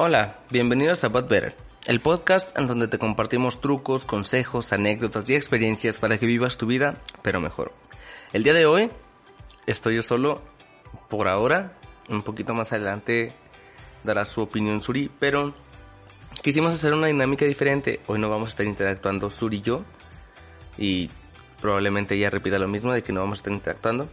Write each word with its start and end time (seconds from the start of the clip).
Hola, 0.00 0.38
bienvenidos 0.48 1.02
a 1.02 1.08
But 1.08 1.28
Better, 1.28 1.56
el 1.88 2.00
podcast 2.00 2.56
en 2.56 2.68
donde 2.68 2.86
te 2.86 3.00
compartimos 3.00 3.60
trucos, 3.60 4.04
consejos, 4.04 4.72
anécdotas 4.72 5.28
y 5.28 5.34
experiencias 5.34 5.98
para 5.98 6.18
que 6.18 6.26
vivas 6.26 6.56
tu 6.56 6.66
vida, 6.66 7.02
pero 7.20 7.40
mejor. 7.40 7.72
El 8.32 8.44
día 8.44 8.54
de 8.54 8.64
hoy 8.64 8.90
estoy 9.66 9.96
yo 9.96 10.04
solo 10.04 10.40
por 11.10 11.26
ahora, 11.26 11.72
un 12.08 12.22
poquito 12.22 12.54
más 12.54 12.72
adelante 12.72 13.32
dará 14.04 14.24
su 14.24 14.40
opinión 14.40 14.82
Suri, 14.84 15.10
pero 15.18 15.52
quisimos 16.44 16.74
hacer 16.74 16.94
una 16.94 17.08
dinámica 17.08 17.44
diferente. 17.44 17.98
Hoy 18.06 18.20
no 18.20 18.30
vamos 18.30 18.50
a 18.50 18.52
estar 18.52 18.66
interactuando 18.66 19.32
Suri 19.32 19.56
y 19.56 19.62
yo, 19.62 19.82
y 20.76 21.10
probablemente 21.60 22.14
ella 22.14 22.30
repita 22.30 22.60
lo 22.60 22.68
mismo 22.68 22.92
de 22.92 23.02
que 23.02 23.12
no 23.12 23.18
vamos 23.18 23.38
a 23.38 23.40
estar 23.40 23.52
interactuando. 23.52 24.08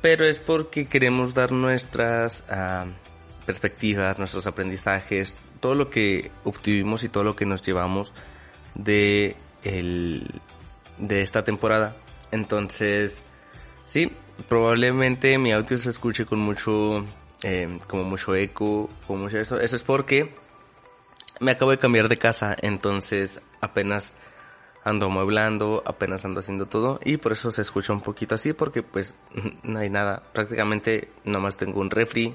Pero 0.00 0.24
es 0.24 0.38
porque 0.38 0.86
queremos 0.86 1.34
dar 1.34 1.50
nuestras 1.50 2.44
ah, 2.48 2.86
perspectivas, 3.46 4.18
nuestros 4.18 4.46
aprendizajes, 4.46 5.36
todo 5.60 5.74
lo 5.74 5.88
que 5.88 6.30
obtuvimos 6.44 7.04
y 7.04 7.08
todo 7.08 7.24
lo 7.24 7.36
que 7.36 7.46
nos 7.46 7.62
llevamos 7.62 8.12
de, 8.74 9.36
el, 9.62 10.40
de 10.98 11.22
esta 11.22 11.44
temporada. 11.44 11.96
Entonces, 12.32 13.16
sí, 13.84 14.12
probablemente 14.48 15.38
mi 15.38 15.52
audio 15.52 15.78
se 15.78 15.90
escuche 15.90 16.26
con 16.26 16.40
mucho, 16.40 17.04
eh, 17.42 17.78
como 17.88 18.04
mucho 18.04 18.34
eco, 18.34 18.90
como 19.06 19.24
mucho 19.24 19.38
eso. 19.38 19.60
Eso 19.60 19.76
es 19.76 19.82
porque 19.82 20.34
me 21.40 21.52
acabo 21.52 21.70
de 21.70 21.78
cambiar 21.78 22.08
de 22.08 22.16
casa, 22.16 22.56
entonces 22.60 23.40
apenas 23.60 24.14
ando 24.84 25.06
amueblando, 25.06 25.82
apenas 25.84 26.24
ando 26.24 26.40
haciendo 26.40 26.66
todo 26.66 27.00
y 27.04 27.16
por 27.16 27.32
eso 27.32 27.50
se 27.50 27.62
escucha 27.62 27.92
un 27.92 28.00
poquito 28.00 28.36
así 28.36 28.52
porque 28.52 28.82
pues 28.82 29.14
no 29.62 29.78
hay 29.78 29.90
nada. 29.90 30.22
Prácticamente 30.32 31.08
nomás 31.24 31.56
tengo 31.56 31.80
un 31.80 31.90
refri, 31.90 32.34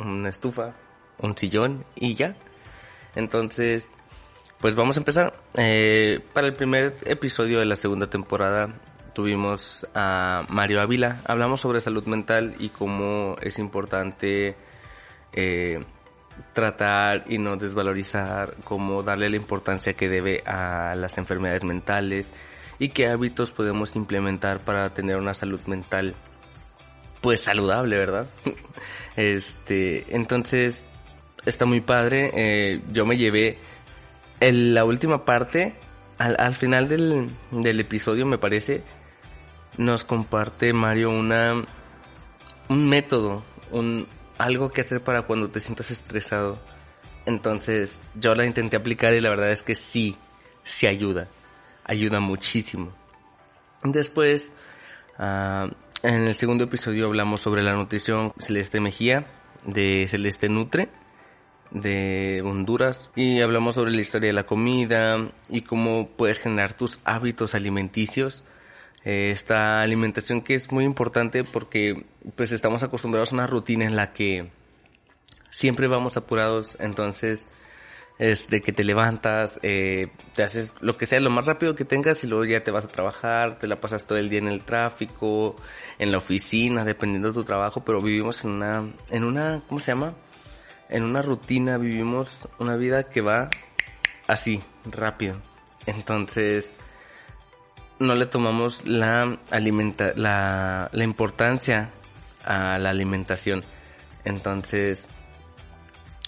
una 0.00 0.28
estufa, 0.28 0.74
un 1.18 1.36
sillón 1.36 1.84
y 1.94 2.14
ya. 2.14 2.36
Entonces, 3.14 3.88
pues 4.58 4.74
vamos 4.74 4.96
a 4.96 5.00
empezar. 5.00 5.34
Eh, 5.54 6.20
para 6.32 6.46
el 6.46 6.54
primer 6.54 6.94
episodio 7.04 7.58
de 7.58 7.66
la 7.66 7.76
segunda 7.76 8.08
temporada 8.08 8.68
tuvimos 9.12 9.86
a 9.94 10.42
Mario 10.48 10.80
Ávila. 10.80 11.20
Hablamos 11.26 11.60
sobre 11.60 11.80
salud 11.80 12.06
mental 12.06 12.54
y 12.58 12.70
cómo 12.70 13.36
es 13.42 13.58
importante 13.58 14.56
eh, 15.32 15.80
tratar 16.52 17.24
y 17.28 17.38
no 17.38 17.56
desvalorizar, 17.56 18.56
cómo 18.64 19.02
darle 19.02 19.30
la 19.30 19.36
importancia 19.36 19.94
que 19.94 20.08
debe 20.08 20.42
a 20.46 20.94
las 20.94 21.18
enfermedades 21.18 21.64
mentales 21.64 22.28
y 22.78 22.88
qué 22.88 23.08
hábitos 23.08 23.52
podemos 23.52 23.96
implementar 23.96 24.60
para 24.60 24.90
tener 24.90 25.16
una 25.16 25.34
salud 25.34 25.60
mental 25.66 26.14
pues 27.22 27.40
saludable, 27.40 27.96
¿verdad? 27.96 28.26
este, 29.16 30.04
entonces 30.14 30.84
está 31.46 31.64
muy 31.64 31.80
padre. 31.80 32.30
Eh, 32.34 32.82
yo 32.92 33.06
me 33.06 33.16
llevé 33.16 33.58
en 34.40 34.74
la 34.74 34.84
última 34.84 35.24
parte, 35.24 35.74
al, 36.18 36.36
al 36.38 36.54
final 36.54 36.88
del, 36.88 37.30
del 37.50 37.80
episodio 37.80 38.26
me 38.26 38.36
parece, 38.36 38.82
nos 39.78 40.04
comparte 40.04 40.74
Mario 40.74 41.10
una 41.10 41.64
un 42.68 42.88
método, 42.88 43.42
un 43.70 44.06
algo 44.38 44.72
que 44.72 44.80
hacer 44.80 45.02
para 45.02 45.22
cuando 45.22 45.50
te 45.50 45.60
sientas 45.60 45.90
estresado. 45.90 46.58
Entonces, 47.26 47.96
yo 48.14 48.34
la 48.34 48.44
intenté 48.44 48.76
aplicar 48.76 49.14
y 49.14 49.20
la 49.20 49.30
verdad 49.30 49.52
es 49.52 49.62
que 49.62 49.74
sí, 49.74 50.16
sí 50.64 50.86
ayuda. 50.86 51.28
Ayuda 51.84 52.20
muchísimo. 52.20 52.92
Después, 53.84 54.52
ah, 55.18 55.68
en 56.02 56.26
el 56.26 56.34
segundo 56.34 56.64
episodio 56.64 57.06
hablamos 57.06 57.40
sobre 57.40 57.62
la 57.62 57.74
nutrición 57.74 58.32
Celeste 58.38 58.80
Mejía 58.80 59.26
de 59.64 60.06
Celeste 60.08 60.48
Nutre 60.48 60.88
de 61.70 62.42
Honduras 62.44 63.10
y 63.16 63.40
hablamos 63.40 63.76
sobre 63.76 63.92
la 63.92 64.00
historia 64.00 64.28
de 64.28 64.34
la 64.34 64.46
comida 64.46 65.30
y 65.48 65.62
cómo 65.62 66.08
puedes 66.08 66.38
generar 66.38 66.74
tus 66.74 67.00
hábitos 67.04 67.54
alimenticios. 67.54 68.44
Eh, 69.04 69.30
esta 69.30 69.80
alimentación 69.80 70.42
que 70.42 70.54
es 70.54 70.70
muy 70.70 70.84
importante 70.84 71.44
porque 71.44 72.04
pues 72.36 72.52
estamos 72.52 72.82
acostumbrados 72.82 73.32
a 73.32 73.34
una 73.34 73.46
rutina 73.46 73.84
en 73.84 73.96
la 73.96 74.12
que 74.12 74.50
siempre 75.50 75.88
vamos 75.88 76.16
apurados, 76.16 76.76
entonces 76.78 77.46
es 78.18 78.48
de 78.48 78.60
que 78.60 78.72
te 78.72 78.84
levantas, 78.84 79.58
eh, 79.62 80.08
te 80.34 80.42
haces 80.42 80.72
lo 80.80 80.96
que 80.96 81.06
sea, 81.06 81.20
lo 81.20 81.30
más 81.30 81.46
rápido 81.46 81.74
que 81.74 81.84
tengas 81.84 82.22
y 82.24 82.26
luego 82.26 82.44
ya 82.44 82.62
te 82.62 82.70
vas 82.70 82.84
a 82.84 82.88
trabajar, 82.88 83.58
te 83.58 83.66
la 83.66 83.80
pasas 83.80 84.06
todo 84.06 84.18
el 84.18 84.30
día 84.30 84.38
en 84.38 84.48
el 84.48 84.64
tráfico, 84.64 85.56
en 85.98 86.12
la 86.12 86.18
oficina, 86.18 86.84
dependiendo 86.84 87.28
de 87.28 87.34
tu 87.34 87.44
trabajo, 87.44 87.82
pero 87.84 88.00
vivimos 88.00 88.44
en 88.44 88.52
una, 88.52 88.92
en 89.10 89.24
una, 89.24 89.62
¿cómo 89.68 89.80
se 89.80 89.92
llama? 89.92 90.14
En 90.88 91.04
una 91.04 91.22
rutina, 91.22 91.78
vivimos 91.78 92.38
una 92.58 92.76
vida 92.76 93.04
que 93.04 93.22
va 93.22 93.48
así, 94.26 94.62
rápido. 94.84 95.36
Entonces, 95.86 96.70
no 97.98 98.14
le 98.14 98.26
tomamos 98.26 98.86
la, 98.86 99.38
alimenta 99.50 100.12
la, 100.16 100.90
la 100.92 101.04
importancia 101.04 101.90
a 102.44 102.78
la 102.78 102.90
alimentación. 102.90 103.64
Entonces, 104.24 105.06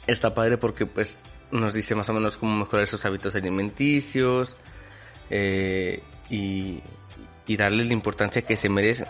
está 0.06 0.34
padre 0.34 0.58
porque 0.58 0.86
pues 0.86 1.18
nos 1.50 1.72
dice 1.72 1.94
más 1.94 2.08
o 2.08 2.12
menos 2.12 2.36
cómo 2.36 2.56
mejorar 2.56 2.84
esos 2.84 3.04
hábitos 3.04 3.34
alimenticios 3.36 4.56
eh, 5.30 6.02
y, 6.30 6.80
y 7.46 7.56
darle 7.56 7.84
la 7.84 7.92
importancia 7.92 8.42
que 8.42 8.56
se 8.56 8.68
merece. 8.68 9.06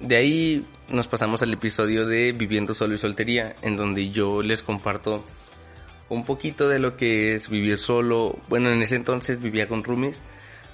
De 0.00 0.16
ahí 0.16 0.66
nos 0.88 1.08
pasamos 1.08 1.42
al 1.42 1.52
episodio 1.52 2.06
de 2.06 2.32
Viviendo 2.32 2.74
solo 2.74 2.94
y 2.94 2.98
soltería, 2.98 3.54
en 3.62 3.76
donde 3.76 4.10
yo 4.10 4.42
les 4.42 4.62
comparto 4.62 5.24
un 6.08 6.24
poquito 6.24 6.68
de 6.68 6.78
lo 6.78 6.96
que 6.96 7.34
es 7.34 7.48
vivir 7.48 7.78
solo. 7.78 8.36
Bueno, 8.48 8.70
en 8.70 8.82
ese 8.82 8.96
entonces 8.96 9.40
vivía 9.40 9.68
con 9.68 9.84
roomies 9.84 10.22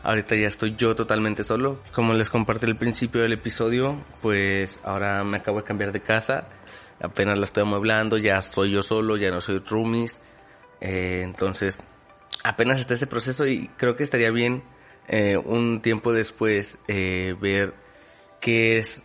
Ahorita 0.03 0.37
ya 0.37 0.47
estoy 0.47 0.77
yo 0.77 0.95
totalmente 0.95 1.43
solo. 1.43 1.81
Como 1.93 2.15
les 2.15 2.31
compartí 2.31 2.67
al 2.67 2.77
principio 2.77 3.21
del 3.23 3.33
episodio, 3.33 3.97
pues 4.23 4.81
ahora 4.85 5.25
me 5.25 5.39
acabo 5.39 5.59
de 5.59 5.65
cambiar 5.65 5.93
de 5.93 6.01
casa. 6.01 6.49
Apenas 7.01 7.37
la 7.39 7.45
estoy 7.45 7.63
amueblando, 7.63 8.17
ya 8.17 8.41
soy 8.41 8.73
yo 8.73 8.83
solo, 8.83 9.17
ya 9.17 9.31
no 9.31 9.41
soy 9.41 9.59
roomies. 9.59 10.21
Eh, 10.81 11.23
entonces, 11.23 11.79
apenas 12.45 12.81
está 12.81 12.95
ese 12.95 13.07
proceso 13.07 13.47
y 13.47 13.69
creo 13.77 13.97
que 13.97 14.05
estaría 14.05 14.31
bien 14.31 14.63
eh, 15.09 15.37
un 15.37 15.81
tiempo 15.83 16.13
después 16.13 16.79
eh, 16.89 17.35
ver 17.41 17.75
qué 18.41 18.79
es 18.79 19.03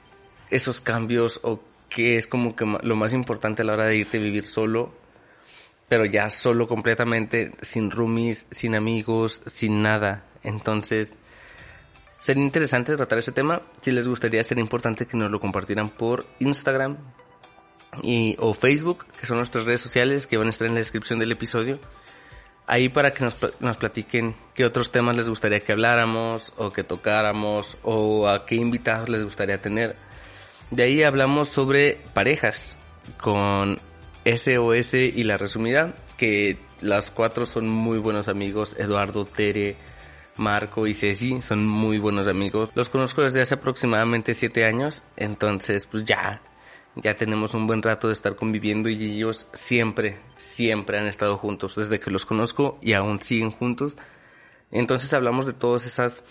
esos 0.50 0.82
cambios 0.82 1.40
o 1.44 1.60
qué 1.90 2.18
es 2.18 2.28
como 2.28 2.56
que 2.56 2.66
lo 2.66 2.96
más 2.96 3.14
importante 3.14 3.62
a 3.62 3.66
la 3.66 3.74
hora 3.74 3.86
de 3.86 3.98
irte 3.98 4.18
a 4.18 4.22
vivir 4.22 4.46
solo 4.46 4.94
pero 5.94 6.06
ya 6.06 6.28
solo 6.28 6.68
completamente, 6.68 7.52
sin 7.62 7.92
roomies, 7.92 8.48
sin 8.50 8.74
amigos, 8.74 9.44
sin 9.46 9.84
nada. 9.84 10.24
Entonces, 10.42 11.14
sería 12.18 12.44
interesante 12.44 12.96
tratar 12.96 13.20
ese 13.20 13.32
tema. 13.32 13.62
Si 13.82 13.92
les 13.92 14.08
gustaría, 14.08 14.44
sería 14.44 14.64
importante 14.64 15.06
que 15.06 15.18
nos 15.18 15.30
lo 15.30 15.40
compartieran 15.40 15.90
por 15.90 16.26
Instagram 16.40 16.98
y, 18.02 18.36
o 18.40 18.54
Facebook, 18.54 19.06
que 19.20 19.26
son 19.26 19.38
nuestras 19.38 19.66
redes 19.66 19.82
sociales 19.82 20.28
que 20.28 20.38
van 20.38 20.48
a 20.48 20.50
estar 20.50 20.68
en 20.68 20.74
la 20.74 20.80
descripción 20.80 21.20
del 21.20 21.32
episodio. 21.32 21.80
Ahí 22.66 22.90
para 22.90 23.12
que 23.12 23.26
nos, 23.26 23.36
nos 23.60 23.78
platiquen 23.78 24.36
qué 24.54 24.66
otros 24.66 24.92
temas 24.92 25.18
les 25.18 25.28
gustaría 25.28 25.60
que 25.60 25.74
habláramos 25.74 26.54
o 26.58 26.72
que 26.72 26.84
tocáramos 26.84 27.78
o 27.84 28.28
a 28.28 28.46
qué 28.46 28.56
invitados 28.56 29.10
les 29.10 29.24
gustaría 29.24 29.60
tener. 29.60 29.96
De 30.72 30.84
ahí 30.84 31.04
hablamos 31.04 31.50
sobre 31.50 32.00
parejas 32.14 32.78
con 33.20 33.80
SOS 34.26 34.94
y 34.94 35.24
la 35.24 35.38
resumida, 35.38 35.94
que 36.18 36.58
las 36.82 37.12
cuatro 37.12 37.46
son 37.46 37.70
muy 37.70 37.98
buenos 37.98 38.28
amigos, 38.30 38.76
Eduardo, 38.80 39.26
Tere, 39.26 39.76
Marco 40.36 40.88
y 40.88 40.94
Ceci 40.94 41.42
son 41.42 41.68
muy 41.68 42.00
buenos 42.00 42.28
amigos. 42.28 42.70
Los 42.76 42.90
conozco 42.90 43.22
desde 43.22 43.42
hace 43.42 43.56
aproximadamente 43.56 44.34
siete 44.34 44.66
años, 44.66 45.04
entonces 45.16 45.86
pues 45.86 46.06
ya, 46.06 46.42
ya 46.96 47.16
tenemos 47.16 47.54
un 47.54 47.68
buen 47.68 47.82
rato 47.82 48.08
de 48.08 48.14
estar 48.14 48.36
conviviendo 48.36 48.90
y 48.90 49.16
ellos 49.16 49.48
siempre, 49.54 50.20
siempre 50.38 51.00
han 51.00 51.08
estado 51.08 51.38
juntos 51.38 51.76
desde 51.76 52.00
que 52.00 52.12
los 52.12 52.26
conozco 52.26 52.78
y 52.82 52.94
aún 52.94 53.22
siguen 53.22 53.52
juntos. 53.52 53.98
Entonces 54.72 55.12
hablamos 55.14 55.46
de 55.46 55.54
todas 55.54 55.86
esas 55.86 56.24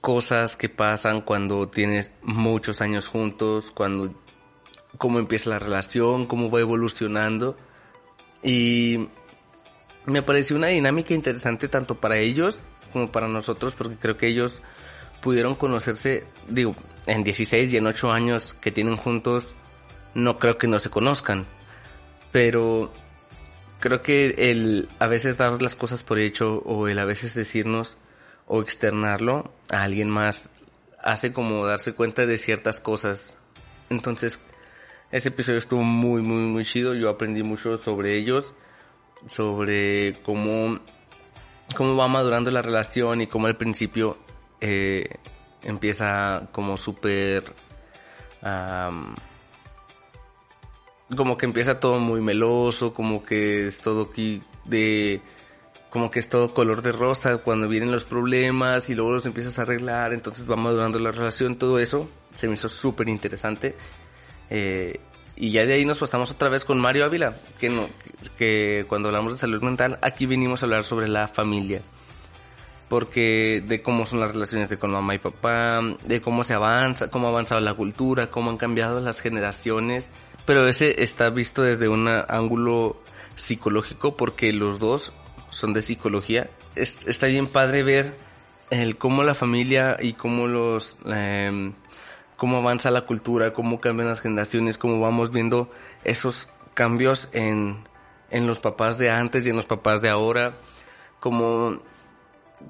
cosas 0.00 0.56
que 0.56 0.68
pasan 0.68 1.22
cuando 1.22 1.68
tienes 1.68 2.12
muchos 2.22 2.80
años 2.80 3.08
juntos, 3.08 3.70
cuando 3.70 4.14
cómo 4.98 5.18
empieza 5.18 5.50
la 5.50 5.58
relación, 5.58 6.26
cómo 6.26 6.50
va 6.50 6.60
evolucionando 6.60 7.56
y 8.42 9.08
me 10.06 10.22
pareció 10.22 10.56
una 10.56 10.68
dinámica 10.68 11.14
interesante 11.14 11.68
tanto 11.68 11.96
para 11.96 12.18
ellos 12.18 12.60
como 12.92 13.10
para 13.10 13.28
nosotros 13.28 13.74
porque 13.74 13.96
creo 13.96 14.16
que 14.16 14.28
ellos 14.28 14.60
pudieron 15.20 15.54
conocerse, 15.54 16.24
digo, 16.48 16.74
en 17.06 17.24
16 17.24 17.72
y 17.72 17.76
en 17.76 17.86
8 17.86 18.12
años 18.12 18.54
que 18.60 18.70
tienen 18.70 18.96
juntos, 18.96 19.54
no 20.18 20.36
creo 20.36 20.58
que 20.58 20.66
no 20.66 20.80
se 20.80 20.90
conozcan, 20.90 21.46
pero 22.32 22.92
creo 23.78 24.02
que 24.02 24.50
el 24.50 24.88
a 24.98 25.06
veces 25.06 25.36
dar 25.36 25.62
las 25.62 25.76
cosas 25.76 26.02
por 26.02 26.18
hecho 26.18 26.58
o 26.66 26.88
el 26.88 26.98
a 26.98 27.04
veces 27.04 27.34
decirnos 27.34 27.96
o 28.46 28.60
externarlo 28.60 29.52
a 29.70 29.84
alguien 29.84 30.10
más 30.10 30.50
hace 31.00 31.32
como 31.32 31.64
darse 31.66 31.94
cuenta 31.94 32.26
de 32.26 32.36
ciertas 32.38 32.80
cosas. 32.80 33.36
Entonces, 33.90 34.40
ese 35.12 35.28
episodio 35.28 35.58
estuvo 35.58 35.82
muy, 35.82 36.20
muy, 36.20 36.42
muy 36.42 36.64
chido. 36.64 36.94
Yo 36.94 37.08
aprendí 37.08 37.42
mucho 37.42 37.78
sobre 37.78 38.18
ellos. 38.18 38.52
sobre 39.26 40.20
cómo, 40.22 40.78
cómo 41.76 41.96
va 41.96 42.06
madurando 42.08 42.50
la 42.50 42.62
relación 42.62 43.20
y 43.20 43.26
cómo 43.26 43.46
al 43.46 43.56
principio 43.56 44.18
eh, 44.60 45.08
empieza 45.62 46.48
como 46.52 46.76
súper... 46.76 47.54
como 51.16 51.36
que 51.36 51.46
empieza 51.46 51.80
todo 51.80 52.00
muy 52.00 52.20
meloso, 52.20 52.92
como 52.92 53.22
que 53.22 53.66
es 53.66 53.80
todo 53.80 54.08
aquí 54.10 54.42
de 54.64 55.22
como 55.90 56.10
que 56.10 56.18
es 56.18 56.28
todo 56.28 56.52
color 56.52 56.82
de 56.82 56.92
rosa 56.92 57.38
cuando 57.38 57.66
vienen 57.66 57.90
los 57.90 58.04
problemas 58.04 58.90
y 58.90 58.94
luego 58.94 59.12
los 59.12 59.26
empiezas 59.26 59.58
a 59.58 59.62
arreglar, 59.62 60.12
entonces 60.12 60.48
va 60.48 60.56
madurando 60.56 60.98
la 60.98 61.12
relación, 61.12 61.56
todo 61.56 61.78
eso 61.78 62.08
se 62.34 62.46
me 62.46 62.54
hizo 62.54 62.68
súper 62.68 63.08
interesante. 63.08 63.74
Eh, 64.50 65.00
y 65.34 65.50
ya 65.50 65.64
de 65.64 65.74
ahí 65.74 65.84
nos 65.84 65.98
pasamos 65.98 66.30
otra 66.30 66.48
vez 66.48 66.64
con 66.64 66.80
Mario 66.80 67.04
Ávila, 67.04 67.34
que, 67.60 67.70
no, 67.70 67.88
que 68.36 68.84
cuando 68.88 69.08
hablamos 69.08 69.32
de 69.32 69.38
salud 69.38 69.62
mental, 69.62 69.98
aquí 70.02 70.26
venimos 70.26 70.62
a 70.62 70.66
hablar 70.66 70.84
sobre 70.84 71.08
la 71.08 71.28
familia. 71.28 71.80
Porque 72.88 73.62
de 73.66 73.82
cómo 73.82 74.06
son 74.06 74.20
las 74.20 74.32
relaciones 74.32 74.68
de 74.68 74.78
con 74.78 74.90
mamá 74.90 75.14
y 75.14 75.18
papá, 75.18 75.80
de 76.06 76.20
cómo 76.20 76.42
se 76.42 76.54
avanza, 76.54 77.10
cómo 77.10 77.28
ha 77.28 77.30
avanzado 77.30 77.60
la 77.60 77.74
cultura, 77.74 78.30
cómo 78.30 78.50
han 78.50 78.56
cambiado 78.56 79.00
las 79.00 79.20
generaciones. 79.20 80.10
Pero 80.48 80.66
ese 80.66 81.02
está 81.02 81.28
visto 81.28 81.60
desde 81.60 81.88
un 81.88 82.08
ángulo 82.08 82.96
psicológico 83.36 84.16
porque 84.16 84.50
los 84.54 84.78
dos 84.78 85.12
son 85.50 85.74
de 85.74 85.82
psicología. 85.82 86.48
está 86.74 87.26
bien 87.26 87.48
padre 87.48 87.82
ver 87.82 88.14
el 88.70 88.96
cómo 88.96 89.24
la 89.24 89.34
familia 89.34 89.98
y 90.00 90.14
cómo 90.14 90.46
los 90.46 90.96
em, 91.04 91.74
cómo 92.38 92.56
avanza 92.56 92.90
la 92.90 93.02
cultura, 93.02 93.52
cómo 93.52 93.78
cambian 93.78 94.08
las 94.08 94.22
generaciones, 94.22 94.78
cómo 94.78 94.98
vamos 95.00 95.32
viendo 95.32 95.70
esos 96.02 96.48
cambios 96.72 97.28
en, 97.32 97.84
en 98.30 98.46
los 98.46 98.58
papás 98.58 98.96
de 98.96 99.10
antes 99.10 99.46
y 99.46 99.50
en 99.50 99.56
los 99.56 99.66
papás 99.66 100.00
de 100.00 100.08
ahora, 100.08 100.54
como 101.20 101.82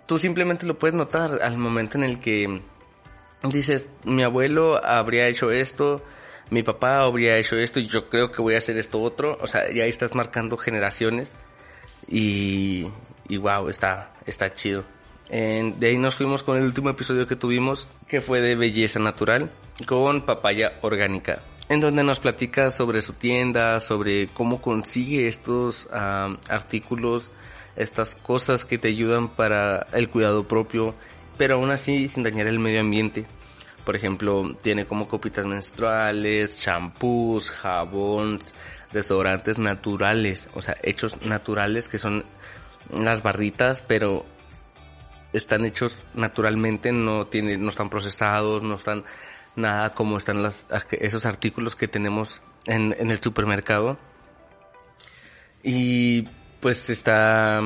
tú 0.06 0.18
simplemente 0.18 0.66
lo 0.66 0.80
puedes 0.80 0.94
notar 0.94 1.42
al 1.42 1.56
momento 1.56 1.96
en 1.96 2.02
el 2.02 2.18
que 2.18 2.60
dices, 3.44 3.88
mi 4.02 4.24
abuelo 4.24 4.84
habría 4.84 5.28
hecho 5.28 5.52
esto, 5.52 6.02
mi 6.50 6.62
papá 6.62 7.00
habría 7.00 7.36
hecho 7.36 7.56
esto 7.56 7.80
y 7.80 7.86
yo 7.86 8.08
creo 8.08 8.30
que 8.32 8.42
voy 8.42 8.54
a 8.54 8.58
hacer 8.58 8.78
esto 8.78 9.00
otro, 9.00 9.38
o 9.40 9.46
sea, 9.46 9.70
ya 9.72 9.84
estás 9.84 10.14
marcando 10.14 10.56
generaciones 10.56 11.32
y, 12.08 12.86
y 13.28 13.36
wow, 13.36 13.68
está, 13.68 14.12
está 14.26 14.52
chido. 14.54 14.84
de 15.30 15.86
ahí 15.86 15.98
nos 15.98 16.16
fuimos 16.16 16.42
con 16.42 16.56
el 16.56 16.64
último 16.64 16.90
episodio 16.90 17.26
que 17.26 17.36
tuvimos, 17.36 17.88
que 18.08 18.20
fue 18.20 18.40
de 18.40 18.54
belleza 18.54 18.98
natural, 18.98 19.50
con 19.86 20.22
papaya 20.22 20.78
orgánica, 20.82 21.42
en 21.68 21.80
donde 21.80 22.02
nos 22.02 22.20
platica 22.20 22.70
sobre 22.70 23.02
su 23.02 23.12
tienda, 23.12 23.80
sobre 23.80 24.28
cómo 24.28 24.62
consigue 24.62 25.28
estos 25.28 25.88
artículos, 25.92 27.30
estas 27.76 28.14
cosas 28.16 28.64
que 28.64 28.78
te 28.78 28.88
ayudan 28.88 29.28
para 29.28 29.86
el 29.92 30.08
cuidado 30.08 30.48
propio, 30.48 30.94
pero 31.36 31.54
aún 31.56 31.70
así 31.70 32.08
sin 32.08 32.22
dañar 32.22 32.46
el 32.46 32.58
medio 32.58 32.80
ambiente. 32.80 33.26
Por 33.88 33.96
ejemplo, 33.96 34.54
tiene 34.60 34.84
como 34.84 35.08
copitas 35.08 35.46
menstruales, 35.46 36.58
champús, 36.58 37.50
jabones, 37.50 38.54
desodorantes 38.92 39.56
naturales, 39.56 40.46
o 40.52 40.60
sea, 40.60 40.76
hechos 40.82 41.24
naturales 41.24 41.88
que 41.88 41.96
son 41.96 42.26
las 42.92 43.22
barritas, 43.22 43.82
pero 43.88 44.26
están 45.32 45.64
hechos 45.64 46.02
naturalmente, 46.12 46.92
no 46.92 47.28
tienen, 47.28 47.62
no 47.62 47.70
están 47.70 47.88
procesados, 47.88 48.62
no 48.62 48.74
están 48.74 49.04
nada 49.56 49.94
como 49.94 50.18
están 50.18 50.42
las, 50.42 50.66
esos 50.90 51.24
artículos 51.24 51.74
que 51.74 51.88
tenemos 51.88 52.42
en, 52.66 52.94
en 52.98 53.10
el 53.10 53.22
supermercado. 53.22 53.96
Y 55.62 56.28
pues 56.60 56.90
está 56.90 57.62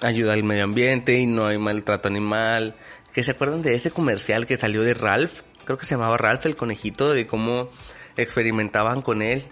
ayuda 0.00 0.32
al 0.34 0.44
medio 0.44 0.62
ambiente 0.62 1.18
y 1.18 1.26
no 1.26 1.48
hay 1.48 1.58
maltrato 1.58 2.06
animal. 2.06 2.76
¿Que 3.12 3.24
se 3.24 3.32
acuerdan 3.32 3.62
de 3.62 3.74
ese 3.74 3.90
comercial 3.90 4.46
que 4.46 4.56
salió 4.56 4.82
de 4.82 4.94
Ralph? 4.94 5.40
Creo 5.66 5.76
que 5.76 5.84
se 5.84 5.96
llamaba 5.96 6.16
Ralph 6.16 6.46
el 6.46 6.56
conejito, 6.56 7.12
de 7.12 7.26
cómo 7.26 7.68
experimentaban 8.16 9.02
con 9.02 9.20
él 9.20 9.44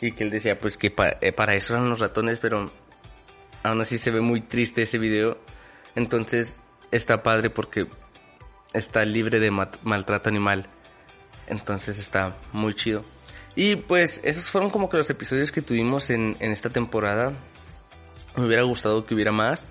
y 0.00 0.12
que 0.12 0.24
él 0.24 0.30
decía 0.30 0.58
pues 0.58 0.76
que 0.76 0.92
eh, 1.20 1.32
para 1.32 1.54
eso 1.54 1.74
eran 1.74 1.88
los 1.88 2.00
ratones, 2.00 2.38
pero 2.38 2.70
aún 3.62 3.80
así 3.80 3.98
se 3.98 4.10
ve 4.10 4.20
muy 4.20 4.42
triste 4.42 4.82
ese 4.82 4.98
video. 4.98 5.38
Entonces 5.94 6.56
está 6.90 7.22
padre 7.22 7.50
porque 7.50 7.86
está 8.74 9.04
libre 9.04 9.40
de 9.40 9.50
maltrato 9.50 10.28
animal. 10.28 10.68
Entonces 11.46 11.98
está 11.98 12.36
muy 12.52 12.74
chido. 12.74 13.04
Y 13.56 13.76
pues 13.76 14.20
esos 14.24 14.50
fueron 14.50 14.70
como 14.70 14.90
que 14.90 14.96
los 14.96 15.08
episodios 15.10 15.52
que 15.52 15.62
tuvimos 15.62 16.10
en, 16.10 16.36
en 16.40 16.50
esta 16.50 16.70
temporada. 16.70 17.32
Me 18.36 18.44
hubiera 18.44 18.64
gustado 18.64 19.06
que 19.06 19.14
hubiera 19.14 19.32
más. 19.32 19.64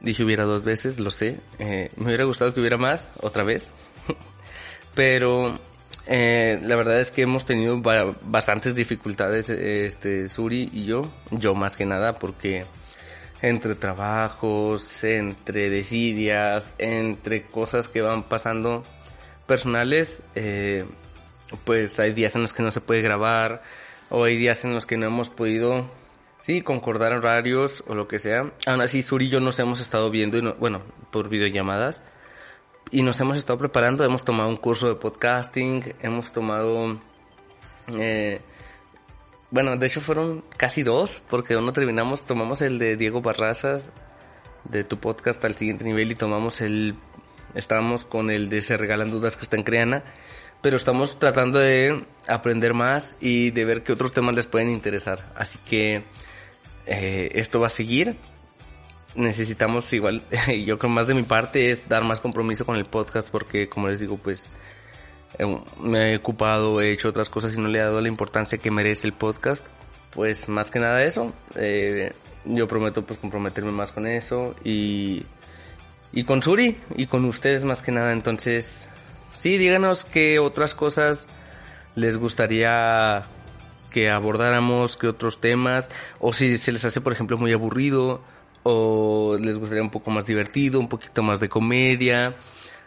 Dije 0.00 0.24
hubiera 0.24 0.44
dos 0.44 0.64
veces, 0.64 1.00
lo 1.00 1.10
sé. 1.10 1.40
Eh, 1.58 1.90
me 1.96 2.06
hubiera 2.06 2.24
gustado 2.24 2.54
que 2.54 2.60
hubiera 2.60 2.76
más, 2.76 3.08
otra 3.20 3.42
vez. 3.42 3.70
Pero 4.94 5.58
eh, 6.06 6.58
la 6.62 6.76
verdad 6.76 7.00
es 7.00 7.10
que 7.10 7.22
hemos 7.22 7.44
tenido 7.44 7.80
bastantes 8.22 8.74
dificultades, 8.74 9.48
este, 9.48 10.28
Suri 10.28 10.68
y 10.72 10.84
yo, 10.84 11.10
yo 11.30 11.54
más 11.54 11.76
que 11.76 11.86
nada, 11.86 12.18
porque 12.18 12.64
entre 13.42 13.74
trabajos, 13.74 15.04
entre 15.04 15.70
desidias, 15.70 16.74
entre 16.78 17.44
cosas 17.44 17.88
que 17.88 18.02
van 18.02 18.24
pasando 18.24 18.82
personales, 19.46 20.22
eh, 20.34 20.84
pues 21.64 21.98
hay 22.00 22.12
días 22.12 22.34
en 22.34 22.42
los 22.42 22.52
que 22.52 22.62
no 22.62 22.70
se 22.70 22.80
puede 22.80 23.02
grabar, 23.02 23.62
o 24.08 24.24
hay 24.24 24.36
días 24.36 24.64
en 24.64 24.74
los 24.74 24.86
que 24.86 24.96
no 24.96 25.06
hemos 25.06 25.28
podido, 25.28 25.88
sí, 26.40 26.62
concordar 26.62 27.12
horarios 27.12 27.84
o 27.86 27.94
lo 27.94 28.08
que 28.08 28.18
sea. 28.18 28.50
Aún 28.66 28.80
así, 28.80 29.02
Suri 29.02 29.26
y 29.26 29.30
yo 29.30 29.40
nos 29.40 29.58
hemos 29.58 29.80
estado 29.80 30.10
viendo, 30.10 30.38
y 30.38 30.42
bueno, 30.58 30.82
por 31.10 31.28
videollamadas, 31.28 32.02
y 32.90 33.02
nos 33.02 33.20
hemos 33.20 33.36
estado 33.36 33.58
preparando, 33.58 34.04
hemos 34.04 34.24
tomado 34.24 34.48
un 34.48 34.56
curso 34.56 34.88
de 34.88 34.94
podcasting, 34.94 35.94
hemos 36.02 36.32
tomado... 36.32 36.98
Eh, 37.98 38.40
bueno, 39.50 39.76
de 39.76 39.86
hecho 39.86 40.00
fueron 40.00 40.44
casi 40.56 40.82
dos, 40.82 41.22
porque 41.28 41.56
uno 41.56 41.72
terminamos, 41.72 42.22
tomamos 42.22 42.62
el 42.62 42.78
de 42.78 42.96
Diego 42.96 43.20
Barrazas, 43.20 43.90
de 44.64 44.84
tu 44.84 44.98
podcast 44.98 45.44
al 45.44 45.56
siguiente 45.56 45.84
nivel, 45.84 46.10
y 46.10 46.14
tomamos 46.14 46.60
el... 46.60 46.96
Estábamos 47.54 48.04
con 48.04 48.30
el 48.30 48.48
de 48.48 48.62
Se 48.62 48.76
Regalan 48.76 49.10
Dudas 49.10 49.36
que 49.36 49.42
está 49.42 49.56
en 49.56 49.64
Creana, 49.64 50.04
pero 50.60 50.76
estamos 50.76 51.18
tratando 51.18 51.58
de 51.58 52.04
aprender 52.28 52.74
más 52.74 53.14
y 53.20 53.50
de 53.50 53.64
ver 53.64 53.82
qué 53.82 53.92
otros 53.92 54.12
temas 54.12 54.34
les 54.34 54.46
pueden 54.46 54.70
interesar. 54.70 55.32
Así 55.34 55.58
que 55.58 56.04
eh, 56.86 57.30
esto 57.34 57.60
va 57.60 57.68
a 57.68 57.70
seguir 57.70 58.16
necesitamos 59.14 59.92
igual, 59.92 60.22
yo 60.66 60.78
creo 60.78 60.90
más 60.90 61.06
de 61.06 61.14
mi 61.14 61.22
parte 61.22 61.70
es 61.70 61.88
dar 61.88 62.04
más 62.04 62.20
compromiso 62.20 62.64
con 62.64 62.76
el 62.76 62.86
podcast 62.86 63.30
porque 63.30 63.68
como 63.68 63.88
les 63.88 64.00
digo 64.00 64.16
pues 64.16 64.48
eh, 65.38 65.60
me 65.80 66.12
he 66.12 66.16
ocupado, 66.16 66.80
he 66.80 66.92
hecho 66.92 67.08
otras 67.08 67.30
cosas 67.30 67.56
y 67.56 67.60
no 67.60 67.68
le 67.68 67.78
he 67.78 67.82
dado 67.82 68.00
la 68.00 68.08
importancia 68.08 68.58
que 68.58 68.70
merece 68.70 69.06
el 69.06 69.12
podcast. 69.12 69.64
Pues 70.10 70.48
más 70.48 70.70
que 70.70 70.80
nada 70.80 71.04
eso, 71.04 71.32
eh, 71.54 72.12
yo 72.44 72.66
prometo 72.66 73.04
pues 73.06 73.18
comprometerme 73.18 73.70
más 73.70 73.92
con 73.92 74.06
eso 74.06 74.56
y, 74.64 75.24
y 76.12 76.24
con 76.24 76.42
Suri 76.42 76.78
y 76.96 77.06
con 77.06 77.24
ustedes 77.24 77.62
más 77.64 77.80
que 77.80 77.92
nada. 77.92 78.12
Entonces, 78.12 78.88
sí, 79.32 79.56
díganos 79.56 80.04
qué 80.04 80.40
otras 80.40 80.74
cosas 80.74 81.28
les 81.94 82.16
gustaría 82.16 83.24
que 83.90 84.10
abordáramos, 84.10 84.96
qué 84.96 85.06
otros 85.06 85.40
temas, 85.40 85.88
o 86.18 86.32
si 86.32 86.58
se 86.58 86.72
les 86.72 86.84
hace 86.84 87.00
por 87.00 87.12
ejemplo 87.12 87.38
muy 87.38 87.52
aburrido 87.52 88.20
o 88.62 89.36
les 89.40 89.58
gustaría 89.58 89.82
un 89.82 89.90
poco 89.90 90.10
más 90.10 90.26
divertido, 90.26 90.80
un 90.80 90.88
poquito 90.88 91.22
más 91.22 91.40
de 91.40 91.48
comedia. 91.48 92.36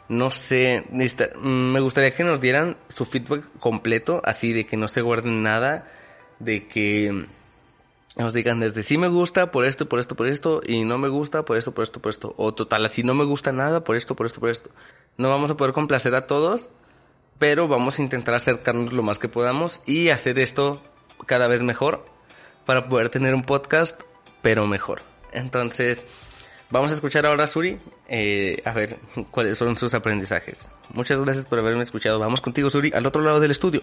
No 0.09 0.29
sé, 0.29 0.85
me 1.41 1.79
gustaría 1.79 2.11
que 2.11 2.23
nos 2.23 2.41
dieran 2.41 2.77
su 2.89 3.05
feedback 3.05 3.45
completo, 3.59 4.21
así 4.25 4.53
de 4.53 4.65
que 4.65 4.77
no 4.77 4.87
se 4.87 5.01
guarden 5.01 5.43
nada, 5.43 5.87
de 6.39 6.67
que 6.67 7.27
nos 8.15 8.33
digan 8.33 8.59
desde 8.59 8.83
sí 8.83 8.97
me 8.97 9.07
gusta 9.07 9.51
por 9.51 9.65
esto, 9.65 9.89
por 9.89 9.99
esto, 9.99 10.15
por 10.15 10.27
esto, 10.27 10.61
y 10.65 10.83
no 10.83 10.97
me 10.97 11.07
gusta 11.07 11.45
por 11.45 11.57
esto, 11.57 11.73
por 11.73 11.83
esto, 11.83 11.99
por 11.99 12.09
esto, 12.11 12.33
o 12.37 12.53
total, 12.53 12.85
así 12.85 13.01
no 13.01 13.15
me 13.15 13.23
gusta 13.23 13.51
nada 13.51 13.83
por 13.83 13.95
esto, 13.95 14.15
por 14.15 14.25
esto, 14.25 14.39
por 14.39 14.49
esto. 14.49 14.69
No 15.17 15.29
vamos 15.29 15.49
a 15.49 15.57
poder 15.57 15.73
complacer 15.73 16.13
a 16.15 16.27
todos, 16.27 16.69
pero 17.39 17.67
vamos 17.67 17.97
a 17.97 18.01
intentar 18.03 18.35
acercarnos 18.35 18.93
lo 18.93 19.03
más 19.03 19.19
que 19.19 19.29
podamos 19.29 19.81
y 19.85 20.09
hacer 20.09 20.37
esto 20.37 20.81
cada 21.25 21.47
vez 21.47 21.61
mejor 21.63 22.05
para 22.65 22.87
poder 22.87 23.09
tener 23.09 23.33
un 23.33 23.43
podcast, 23.43 23.99
pero 24.41 24.67
mejor. 24.67 25.12
Entonces, 25.33 26.05
vamos 26.69 26.91
a 26.91 26.95
escuchar 26.95 27.25
ahora 27.25 27.43
a 27.43 27.47
Suri, 27.47 27.77
eh, 28.07 28.61
a 28.63 28.71
ver 28.71 28.97
cuáles 29.31 29.57
son 29.57 29.75
sus 29.75 29.93
aprendizajes. 29.93 30.57
Muchas 30.93 31.19
gracias 31.19 31.45
por 31.45 31.59
haberme 31.59 31.83
escuchado. 31.83 32.19
Vamos 32.19 32.39
contigo, 32.41 32.69
Suri, 32.69 32.91
al 32.93 33.05
otro 33.05 33.21
lado 33.21 33.39
del 33.39 33.51
estudio. 33.51 33.81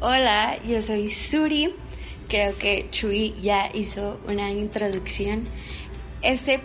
Hola, 0.00 0.58
yo 0.62 0.80
soy 0.82 1.10
Suri. 1.10 1.74
Creo 2.28 2.56
que 2.58 2.88
Chuy 2.90 3.34
ya 3.40 3.70
hizo 3.72 4.20
una 4.26 4.50
introducción. 4.50 5.48
Este 6.22 6.60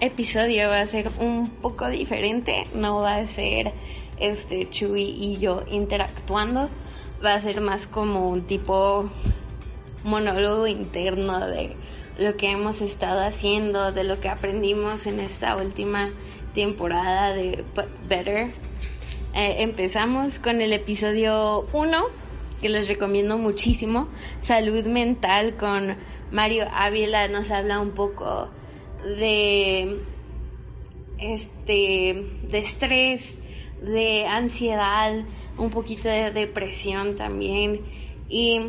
episodio 0.00 0.68
va 0.68 0.80
a 0.80 0.86
ser 0.86 1.08
un 1.18 1.50
poco 1.62 1.88
diferente, 1.88 2.66
no 2.74 3.00
va 3.00 3.16
a 3.16 3.26
ser 3.26 3.72
este 4.20 4.68
Chuy 4.68 5.02
y 5.02 5.38
yo 5.38 5.64
interactuando, 5.70 6.68
va 7.24 7.34
a 7.34 7.40
ser 7.40 7.60
más 7.60 7.86
como 7.86 8.28
un 8.28 8.46
tipo 8.46 9.10
monólogo 10.08 10.66
interno 10.66 11.46
de 11.46 11.76
lo 12.18 12.36
que 12.36 12.50
hemos 12.50 12.80
estado 12.80 13.20
haciendo, 13.20 13.92
de 13.92 14.04
lo 14.04 14.20
que 14.20 14.28
aprendimos 14.28 15.06
en 15.06 15.20
esta 15.20 15.56
última 15.56 16.10
temporada 16.54 17.32
de 17.32 17.64
Better. 18.08 18.52
Eh, 19.34 19.56
empezamos 19.58 20.38
con 20.38 20.60
el 20.60 20.72
episodio 20.72 21.66
1, 21.72 22.04
que 22.60 22.68
les 22.68 22.88
recomiendo 22.88 23.38
muchísimo, 23.38 24.08
Salud 24.40 24.84
Mental 24.86 25.56
con 25.56 25.96
Mario 26.32 26.66
Ávila, 26.72 27.28
nos 27.28 27.50
habla 27.50 27.78
un 27.78 27.92
poco 27.92 28.48
de 29.04 30.00
este 31.18 32.24
de 32.48 32.58
estrés, 32.58 33.38
de 33.80 34.26
ansiedad, 34.26 35.12
un 35.56 35.70
poquito 35.70 36.08
de 36.08 36.30
depresión 36.30 37.14
también 37.14 37.82
y 38.28 38.60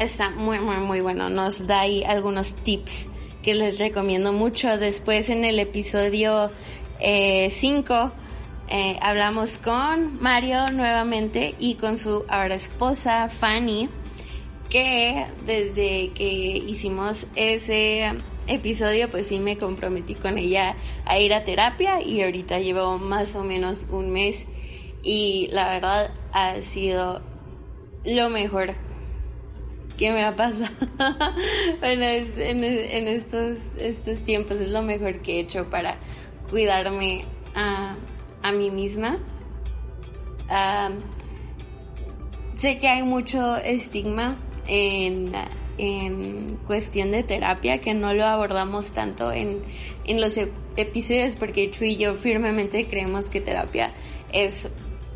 está 0.00 0.30
muy 0.30 0.58
muy 0.58 0.76
muy 0.78 1.00
bueno, 1.00 1.28
nos 1.28 1.66
da 1.66 1.80
ahí 1.80 2.02
algunos 2.02 2.54
tips 2.54 3.06
que 3.42 3.54
les 3.54 3.78
recomiendo 3.78 4.32
mucho. 4.32 4.78
Después 4.78 5.28
en 5.28 5.44
el 5.44 5.58
episodio 5.58 6.50
5 6.98 7.00
eh, 7.00 7.50
eh, 8.68 8.98
hablamos 9.00 9.58
con 9.58 10.20
Mario 10.20 10.66
nuevamente 10.72 11.54
y 11.58 11.74
con 11.74 11.98
su 11.98 12.24
ahora 12.28 12.54
esposa 12.54 13.28
Fanny, 13.28 13.88
que 14.70 15.26
desde 15.44 16.12
que 16.14 16.62
hicimos 16.66 17.26
ese 17.34 18.12
episodio 18.46 19.10
pues 19.10 19.26
sí 19.26 19.38
me 19.38 19.58
comprometí 19.58 20.14
con 20.14 20.38
ella 20.38 20.76
a 21.04 21.18
ir 21.18 21.34
a 21.34 21.44
terapia 21.44 22.00
y 22.02 22.22
ahorita 22.22 22.58
llevo 22.58 22.98
más 22.98 23.36
o 23.36 23.44
menos 23.44 23.86
un 23.90 24.10
mes 24.10 24.46
y 25.02 25.48
la 25.52 25.68
verdad 25.68 26.10
ha 26.32 26.60
sido 26.62 27.22
lo 28.04 28.30
mejor 28.30 28.74
que 30.00 30.10
me 30.12 30.24
ha 30.24 30.34
pasado 30.34 30.70
en, 31.82 32.02
en, 32.64 33.06
estos, 33.06 33.58
estos 33.78 34.20
tiempos. 34.24 34.58
Es 34.58 34.70
lo 34.70 34.80
mejor 34.80 35.20
que 35.20 35.36
he 35.36 35.40
hecho 35.40 35.68
para 35.68 35.98
cuidarme 36.48 37.26
a, 37.54 37.96
a 38.42 38.50
mí 38.50 38.70
misma. 38.70 39.18
sé 42.54 42.78
que 42.78 42.88
hay 42.88 43.02
mucho 43.02 43.58
estigma 43.58 44.38
en, 44.66 45.32
en 45.76 46.56
cuestión 46.66 47.12
de 47.12 47.22
terapia 47.22 47.82
que 47.82 47.92
no 47.92 48.14
lo 48.14 48.24
abordamos 48.24 48.92
tanto 48.92 49.30
en, 49.30 49.62
en 50.06 50.18
los 50.18 50.38
episodios 50.76 51.36
porque 51.36 51.68
tú 51.68 51.84
y 51.84 51.98
yo 51.98 52.14
firmemente 52.14 52.86
creemos 52.86 53.28
que 53.28 53.42
terapia 53.42 53.92
es 54.32 54.66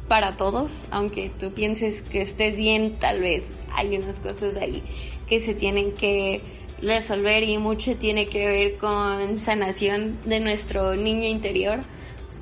para 0.08 0.36
todos, 0.36 0.84
aunque 0.90 1.30
tú 1.30 1.52
pienses 1.52 2.02
que 2.02 2.22
estés 2.22 2.56
bien, 2.56 2.98
tal 2.98 3.20
vez 3.20 3.50
hay 3.72 3.96
unas 3.96 4.20
cosas 4.20 4.56
ahí 4.56 4.82
que 5.26 5.40
se 5.40 5.54
tienen 5.54 5.92
que 5.92 6.42
resolver 6.82 7.44
y 7.44 7.56
mucho 7.58 7.96
tiene 7.96 8.28
que 8.28 8.46
ver 8.46 8.76
con 8.76 9.38
sanación 9.38 10.18
de 10.24 10.40
nuestro 10.40 10.96
niño 10.96 11.26
interior, 11.28 11.80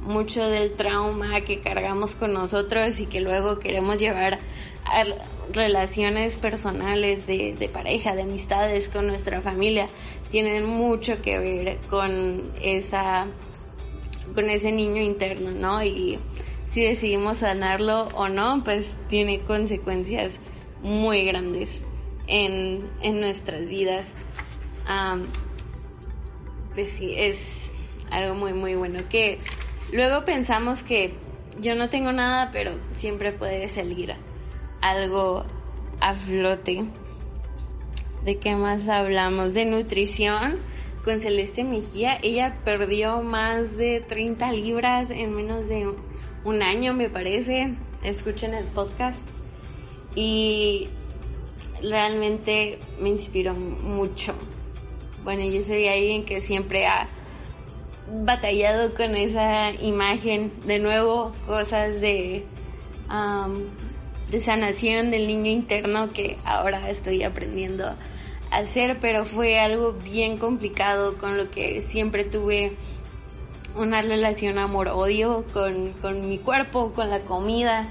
mucho 0.00 0.48
del 0.48 0.72
trauma 0.72 1.42
que 1.42 1.60
cargamos 1.60 2.16
con 2.16 2.32
nosotros 2.32 2.98
y 2.98 3.06
que 3.06 3.20
luego 3.20 3.60
queremos 3.60 3.98
llevar 3.98 4.40
a 4.84 5.04
relaciones 5.52 6.38
personales 6.38 7.26
de, 7.26 7.54
de 7.54 7.68
pareja, 7.68 8.16
de 8.16 8.22
amistades 8.22 8.88
con 8.88 9.06
nuestra 9.06 9.40
familia, 9.40 9.88
tienen 10.30 10.66
mucho 10.66 11.22
que 11.22 11.38
ver 11.38 11.78
con 11.88 12.52
esa 12.60 13.26
con 14.34 14.48
ese 14.48 14.72
niño 14.72 15.02
interno, 15.02 15.50
¿no? 15.50 15.84
Y 15.84 16.18
si 16.72 16.80
decidimos 16.80 17.38
sanarlo 17.38 18.08
o 18.14 18.30
no, 18.30 18.64
pues 18.64 18.94
tiene 19.08 19.40
consecuencias 19.40 20.32
muy 20.82 21.26
grandes 21.26 21.84
en, 22.26 22.88
nuestras 23.20 23.68
vidas. 23.68 24.14
pues 26.74 26.88
sí, 26.88 27.12
es 27.14 27.70
algo 28.10 28.34
muy, 28.34 28.54
muy 28.54 28.74
bueno. 28.74 29.00
Que 29.10 29.38
luego 29.92 30.24
pensamos 30.24 30.82
que 30.82 31.12
yo 31.60 31.74
no 31.74 31.90
tengo 31.90 32.10
nada, 32.10 32.48
pero 32.54 32.78
siempre 32.94 33.32
puede 33.32 33.68
salir 33.68 34.14
algo 34.80 35.44
a 36.00 36.14
flote. 36.14 36.86
¿De 38.24 38.38
qué 38.38 38.56
más 38.56 38.88
hablamos? 38.88 39.52
De 39.52 39.66
nutrición 39.66 40.58
con 41.04 41.20
Celeste 41.20 41.64
Mejía. 41.64 42.18
Ella 42.22 42.56
perdió 42.64 43.20
más 43.20 43.76
de 43.76 44.00
30 44.00 44.52
libras 44.52 45.10
en 45.10 45.36
menos 45.36 45.68
de 45.68 45.92
un 46.44 46.62
año, 46.62 46.94
me 46.94 47.08
parece. 47.08 47.74
Escuchen 48.02 48.54
el 48.54 48.64
podcast. 48.64 49.22
Y 50.14 50.88
realmente 51.80 52.78
me 53.00 53.08
inspiró 53.08 53.54
mucho. 53.54 54.34
Bueno, 55.24 55.44
yo 55.44 55.64
soy 55.64 55.86
alguien 55.88 56.24
que 56.24 56.40
siempre 56.40 56.86
ha 56.86 57.08
batallado 58.24 58.94
con 58.94 59.16
esa 59.16 59.72
imagen. 59.72 60.52
De 60.66 60.78
nuevo, 60.78 61.32
cosas 61.46 62.00
de, 62.00 62.44
de 64.30 64.40
sanación 64.40 65.10
del 65.10 65.26
niño 65.26 65.50
interno 65.50 66.10
que 66.12 66.36
ahora 66.44 66.90
estoy 66.90 67.22
aprendiendo 67.22 67.86
a 67.86 67.96
hacer, 68.50 68.98
pero 69.00 69.24
fue 69.24 69.58
algo 69.58 69.92
bien 69.92 70.38
complicado 70.38 71.16
con 71.18 71.38
lo 71.38 71.50
que 71.50 71.82
siempre 71.82 72.24
tuve 72.24 72.76
una 73.76 74.02
relación 74.02 74.58
amor-odio 74.58 75.44
con, 75.52 75.92
con 75.94 76.28
mi 76.28 76.38
cuerpo, 76.38 76.92
con 76.92 77.10
la 77.10 77.20
comida. 77.20 77.88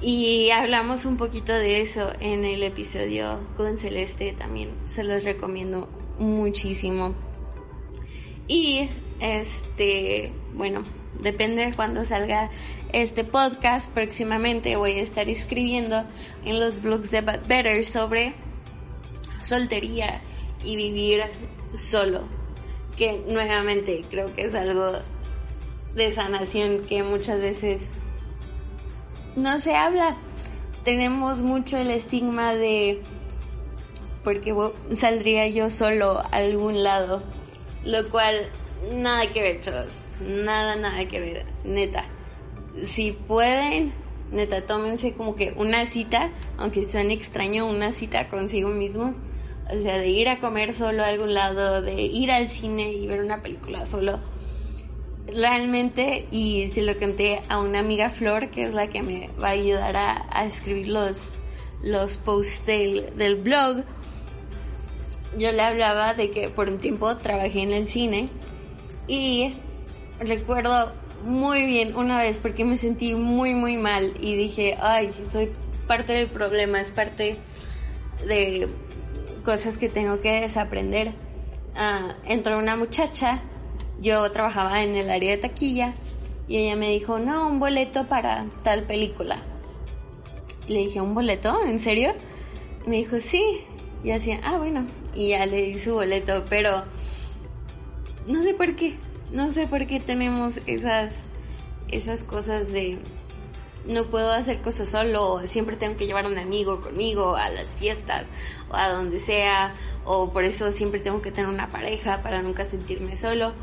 Y 0.00 0.50
hablamos 0.50 1.04
un 1.06 1.16
poquito 1.16 1.52
de 1.52 1.80
eso 1.80 2.12
en 2.20 2.44
el 2.44 2.62
episodio 2.62 3.40
con 3.56 3.76
Celeste 3.76 4.32
también. 4.32 4.70
Se 4.86 5.02
los 5.02 5.24
recomiendo 5.24 5.88
muchísimo. 6.18 7.14
Y 8.46 8.88
este, 9.20 10.32
bueno, 10.54 10.84
depende 11.20 11.66
de 11.66 11.74
cuando 11.74 12.04
salga 12.04 12.50
este 12.92 13.24
podcast. 13.24 13.90
Próximamente 13.90 14.76
voy 14.76 14.92
a 14.92 15.02
estar 15.02 15.28
escribiendo 15.28 16.04
en 16.44 16.60
los 16.60 16.80
blogs 16.80 17.10
de 17.10 17.20
Better 17.22 17.84
sobre 17.84 18.34
soltería 19.42 20.22
y 20.64 20.76
vivir 20.76 21.22
solo 21.74 22.37
que 22.98 23.22
nuevamente 23.26 24.04
creo 24.10 24.34
que 24.34 24.42
es 24.42 24.54
algo 24.54 24.98
de 25.94 26.10
sanación 26.10 26.84
que 26.86 27.02
muchas 27.02 27.40
veces 27.40 27.88
no 29.36 29.60
se 29.60 29.76
habla. 29.76 30.16
Tenemos 30.84 31.42
mucho 31.42 31.78
el 31.78 31.90
estigma 31.90 32.54
de 32.54 33.00
porque 34.24 34.54
saldría 34.92 35.48
yo 35.48 35.70
solo 35.70 36.18
a 36.18 36.26
algún 36.32 36.82
lado, 36.82 37.22
lo 37.84 38.08
cual 38.10 38.50
nada 38.92 39.32
que 39.32 39.40
ver, 39.40 39.60
chavos, 39.60 40.02
nada, 40.20 40.76
nada 40.76 41.06
que 41.06 41.20
ver, 41.20 41.46
neta. 41.64 42.04
Si 42.84 43.12
pueden, 43.12 43.92
neta, 44.30 44.66
tómense 44.66 45.14
como 45.14 45.34
que 45.36 45.54
una 45.56 45.86
cita, 45.86 46.30
aunque 46.58 46.88
suene 46.90 47.14
extraño, 47.14 47.66
una 47.66 47.92
cita 47.92 48.28
consigo 48.28 48.68
mismos 48.70 49.16
o 49.70 49.82
sea, 49.82 49.98
de 49.98 50.08
ir 50.08 50.28
a 50.28 50.40
comer 50.40 50.74
solo 50.74 51.04
a 51.04 51.08
algún 51.08 51.34
lado, 51.34 51.82
de 51.82 52.02
ir 52.02 52.30
al 52.30 52.48
cine 52.48 52.92
y 52.92 53.06
ver 53.06 53.20
una 53.20 53.42
película 53.42 53.86
solo. 53.86 54.18
Realmente, 55.26 56.26
y 56.30 56.68
se 56.68 56.82
lo 56.82 56.98
conté 56.98 57.42
a 57.48 57.60
una 57.60 57.80
amiga 57.80 58.08
Flor, 58.08 58.50
que 58.50 58.64
es 58.64 58.72
la 58.72 58.88
que 58.88 59.02
me 59.02 59.30
va 59.40 59.48
a 59.48 59.52
ayudar 59.52 59.96
a, 59.96 60.46
escribir 60.46 60.88
los, 60.88 61.34
los 61.82 62.16
posts 62.16 62.64
del, 62.64 63.14
del 63.16 63.36
blog, 63.36 63.84
yo 65.36 65.52
le 65.52 65.62
hablaba 65.62 66.14
de 66.14 66.30
que 66.30 66.48
por 66.48 66.68
un 66.68 66.78
tiempo 66.78 67.16
trabajé 67.18 67.60
en 67.60 67.72
el 67.72 67.86
cine 67.86 68.28
y 69.06 69.54
recuerdo 70.18 70.92
muy 71.24 71.66
bien 71.66 71.96
una 71.96 72.18
vez 72.18 72.38
porque 72.38 72.64
me 72.64 72.78
sentí 72.78 73.14
muy 73.14 73.54
muy 73.54 73.76
mal 73.76 74.14
y 74.20 74.36
dije, 74.36 74.76
ay, 74.80 75.12
soy 75.30 75.50
parte 75.86 76.12
del 76.12 76.28
problema, 76.28 76.80
es 76.80 76.90
parte 76.90 77.36
de 78.26 78.68
cosas 79.38 79.78
que 79.78 79.88
tengo 79.88 80.20
que 80.20 80.40
desaprender. 80.40 81.14
Ah, 81.74 82.16
entró 82.24 82.58
una 82.58 82.76
muchacha, 82.76 83.42
yo 84.00 84.30
trabajaba 84.30 84.82
en 84.82 84.96
el 84.96 85.10
área 85.10 85.30
de 85.30 85.38
taquilla 85.38 85.94
y 86.48 86.56
ella 86.56 86.76
me 86.76 86.90
dijo, 86.90 87.18
no, 87.18 87.46
un 87.46 87.60
boleto 87.60 88.06
para 88.06 88.46
tal 88.62 88.84
película. 88.84 89.42
Le 90.66 90.78
dije, 90.80 91.00
¿un 91.00 91.14
boleto? 91.14 91.64
¿En 91.64 91.80
serio? 91.80 92.14
me 92.86 92.96
dijo, 92.96 93.20
sí. 93.20 93.64
Y 94.02 94.08
yo 94.08 94.14
decía, 94.14 94.40
ah, 94.42 94.56
bueno. 94.58 94.86
Y 95.14 95.30
ya 95.30 95.46
le 95.46 95.62
di 95.62 95.78
su 95.78 95.94
boleto, 95.94 96.44
pero 96.48 96.84
no 98.26 98.42
sé 98.42 98.54
por 98.54 98.74
qué. 98.76 98.96
No 99.30 99.50
sé 99.50 99.66
por 99.66 99.86
qué 99.86 100.00
tenemos 100.00 100.60
esas, 100.66 101.24
esas 101.88 102.24
cosas 102.24 102.72
de 102.72 102.98
no 103.88 104.04
puedo 104.04 104.30
hacer 104.30 104.60
cosas 104.60 104.90
solo, 104.90 105.40
siempre 105.46 105.76
tengo 105.76 105.96
que 105.96 106.06
llevar 106.06 106.26
un 106.26 106.36
amigo 106.38 106.82
conmigo 106.82 107.34
a 107.36 107.48
las 107.48 107.74
fiestas 107.74 108.26
o 108.68 108.76
a 108.76 108.90
donde 108.90 109.18
sea, 109.18 109.74
o 110.04 110.30
por 110.30 110.44
eso 110.44 110.70
siempre 110.70 111.00
tengo 111.00 111.22
que 111.22 111.32
tener 111.32 111.48
una 111.48 111.70
pareja 111.70 112.22
para 112.22 112.42
nunca 112.42 112.66
sentirme 112.66 113.16
solo. 113.16 113.54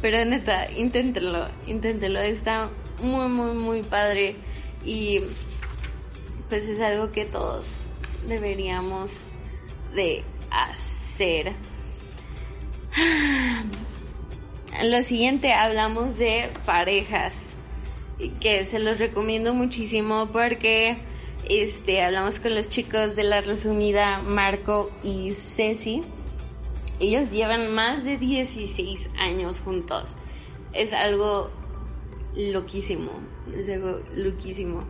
Pero 0.00 0.24
neta, 0.24 0.70
inténtelo, 0.72 1.48
inténtelo, 1.66 2.20
está 2.20 2.70
muy, 3.00 3.28
muy, 3.28 3.52
muy 3.52 3.82
padre 3.82 4.36
y 4.84 5.20
pues 6.48 6.66
es 6.68 6.80
algo 6.80 7.12
que 7.12 7.26
todos 7.26 7.82
deberíamos 8.26 9.20
de 9.94 10.24
hacer. 10.50 11.52
Lo 14.82 15.02
siguiente 15.02 15.52
hablamos 15.52 16.16
de 16.18 16.50
parejas 16.64 17.45
que 18.40 18.64
se 18.64 18.78
los 18.78 18.98
recomiendo 18.98 19.54
muchísimo 19.54 20.28
porque 20.32 20.98
este 21.48 22.02
hablamos 22.02 22.40
con 22.40 22.54
los 22.54 22.68
chicos 22.68 23.14
de 23.14 23.22
la 23.22 23.40
resumida 23.40 24.20
Marco 24.20 24.90
y 25.02 25.34
Ceci. 25.34 26.02
Ellos 26.98 27.30
llevan 27.30 27.74
más 27.74 28.04
de 28.04 28.16
16 28.16 29.10
años 29.18 29.60
juntos. 29.60 30.04
Es 30.72 30.92
algo 30.92 31.50
loquísimo, 32.34 33.12
es 33.54 33.68
algo 33.68 34.00
loquísimo. 34.14 34.84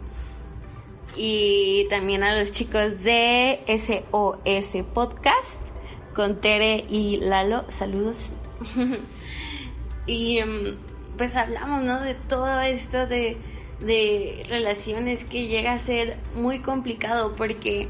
Y 1.16 1.86
también 1.88 2.22
a 2.22 2.38
los 2.38 2.52
chicos 2.52 3.02
de 3.02 3.60
SOS 3.66 4.84
Podcast 4.92 5.72
con 6.14 6.40
Tere 6.40 6.84
y 6.88 7.18
Lalo, 7.18 7.64
saludos. 7.68 8.30
y 10.06 10.38
em, 10.38 10.76
pues 11.16 11.36
hablamos, 11.36 11.82
¿no? 11.82 12.00
De 12.00 12.14
todo 12.14 12.60
esto 12.60 13.06
de, 13.06 13.36
de 13.80 14.44
relaciones 14.48 15.24
que 15.24 15.46
llega 15.46 15.72
a 15.72 15.78
ser 15.78 16.16
muy 16.34 16.60
complicado 16.60 17.34
porque 17.36 17.88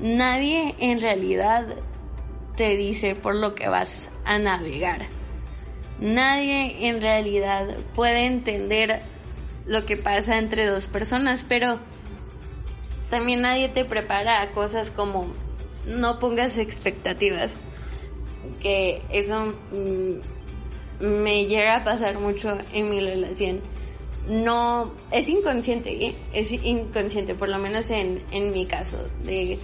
nadie 0.00 0.74
en 0.78 1.00
realidad 1.00 1.76
te 2.56 2.76
dice 2.76 3.14
por 3.14 3.34
lo 3.34 3.54
que 3.54 3.68
vas 3.68 4.10
a 4.24 4.38
navegar. 4.38 5.06
Nadie 6.00 6.88
en 6.88 7.00
realidad 7.00 7.76
puede 7.94 8.26
entender 8.26 9.02
lo 9.66 9.84
que 9.84 9.96
pasa 9.96 10.38
entre 10.38 10.66
dos 10.66 10.88
personas, 10.88 11.44
pero 11.48 11.78
también 13.10 13.42
nadie 13.42 13.68
te 13.68 13.84
prepara 13.84 14.40
a 14.40 14.50
cosas 14.52 14.90
como 14.90 15.28
no 15.86 16.18
pongas 16.18 16.58
expectativas, 16.58 17.54
que 18.60 19.02
eso 19.10 19.54
mm, 19.72 20.39
me 21.00 21.46
llega 21.46 21.76
a 21.76 21.84
pasar 21.84 22.18
mucho 22.18 22.56
en 22.72 22.90
mi 22.90 23.00
relación. 23.00 23.60
No, 24.28 24.92
es 25.10 25.28
inconsciente, 25.28 26.06
¿eh? 26.06 26.14
es 26.32 26.52
inconsciente, 26.52 27.34
por 27.34 27.48
lo 27.48 27.58
menos 27.58 27.90
en, 27.90 28.22
en 28.30 28.52
mi 28.52 28.66
caso, 28.66 28.98
de 29.24 29.58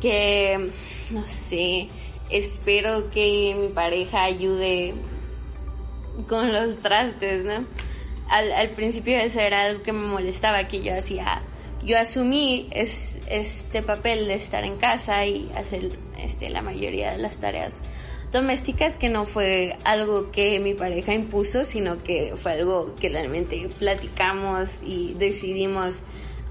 que, 0.00 0.70
no 1.10 1.26
sé, 1.26 1.88
espero 2.30 3.10
que 3.10 3.56
mi 3.58 3.68
pareja 3.68 4.24
ayude 4.24 4.94
con 6.28 6.52
los 6.52 6.80
trastes, 6.80 7.44
¿no? 7.44 7.66
Al, 8.28 8.52
al 8.52 8.70
principio 8.70 9.18
eso 9.18 9.40
era 9.40 9.62
algo 9.62 9.82
que 9.82 9.92
me 9.92 10.06
molestaba, 10.06 10.66
que 10.68 10.80
yo 10.80 10.96
hacía, 10.96 11.42
yo 11.84 11.98
asumí 11.98 12.68
es, 12.70 13.20
este 13.26 13.82
papel 13.82 14.26
de 14.26 14.34
estar 14.34 14.64
en 14.64 14.76
casa 14.76 15.26
y 15.26 15.50
hacer 15.54 15.98
este, 16.18 16.48
la 16.48 16.62
mayoría 16.62 17.12
de 17.12 17.18
las 17.18 17.36
tareas 17.38 17.74
domésticas, 18.34 18.98
que 18.98 19.08
no 19.08 19.24
fue 19.24 19.78
algo 19.84 20.30
que 20.30 20.60
mi 20.60 20.74
pareja 20.74 21.14
impuso, 21.14 21.64
sino 21.64 22.02
que 22.02 22.34
fue 22.36 22.52
algo 22.52 22.94
que 22.96 23.08
realmente 23.08 23.70
platicamos 23.78 24.82
y 24.82 25.14
decidimos, 25.14 26.00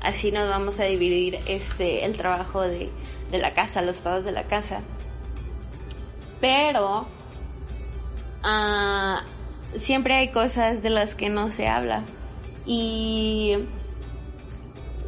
así 0.01 0.31
nos 0.31 0.49
vamos 0.49 0.79
a 0.79 0.85
dividir 0.85 1.37
este, 1.45 2.05
el 2.05 2.17
trabajo 2.17 2.63
de, 2.63 2.89
de 3.29 3.37
la 3.37 3.53
casa, 3.53 3.83
los 3.83 3.99
pagos 4.01 4.25
de 4.25 4.31
la 4.31 4.47
casa 4.47 4.81
pero 6.43 7.07
uh, 8.43 9.77
siempre 9.79 10.15
hay 10.15 10.27
cosas 10.27 10.84
de 10.84 10.89
las 10.89 11.15
que 11.15 11.29
no 11.29 11.51
se 11.51 11.69
habla. 11.69 12.03
Y 12.65 13.60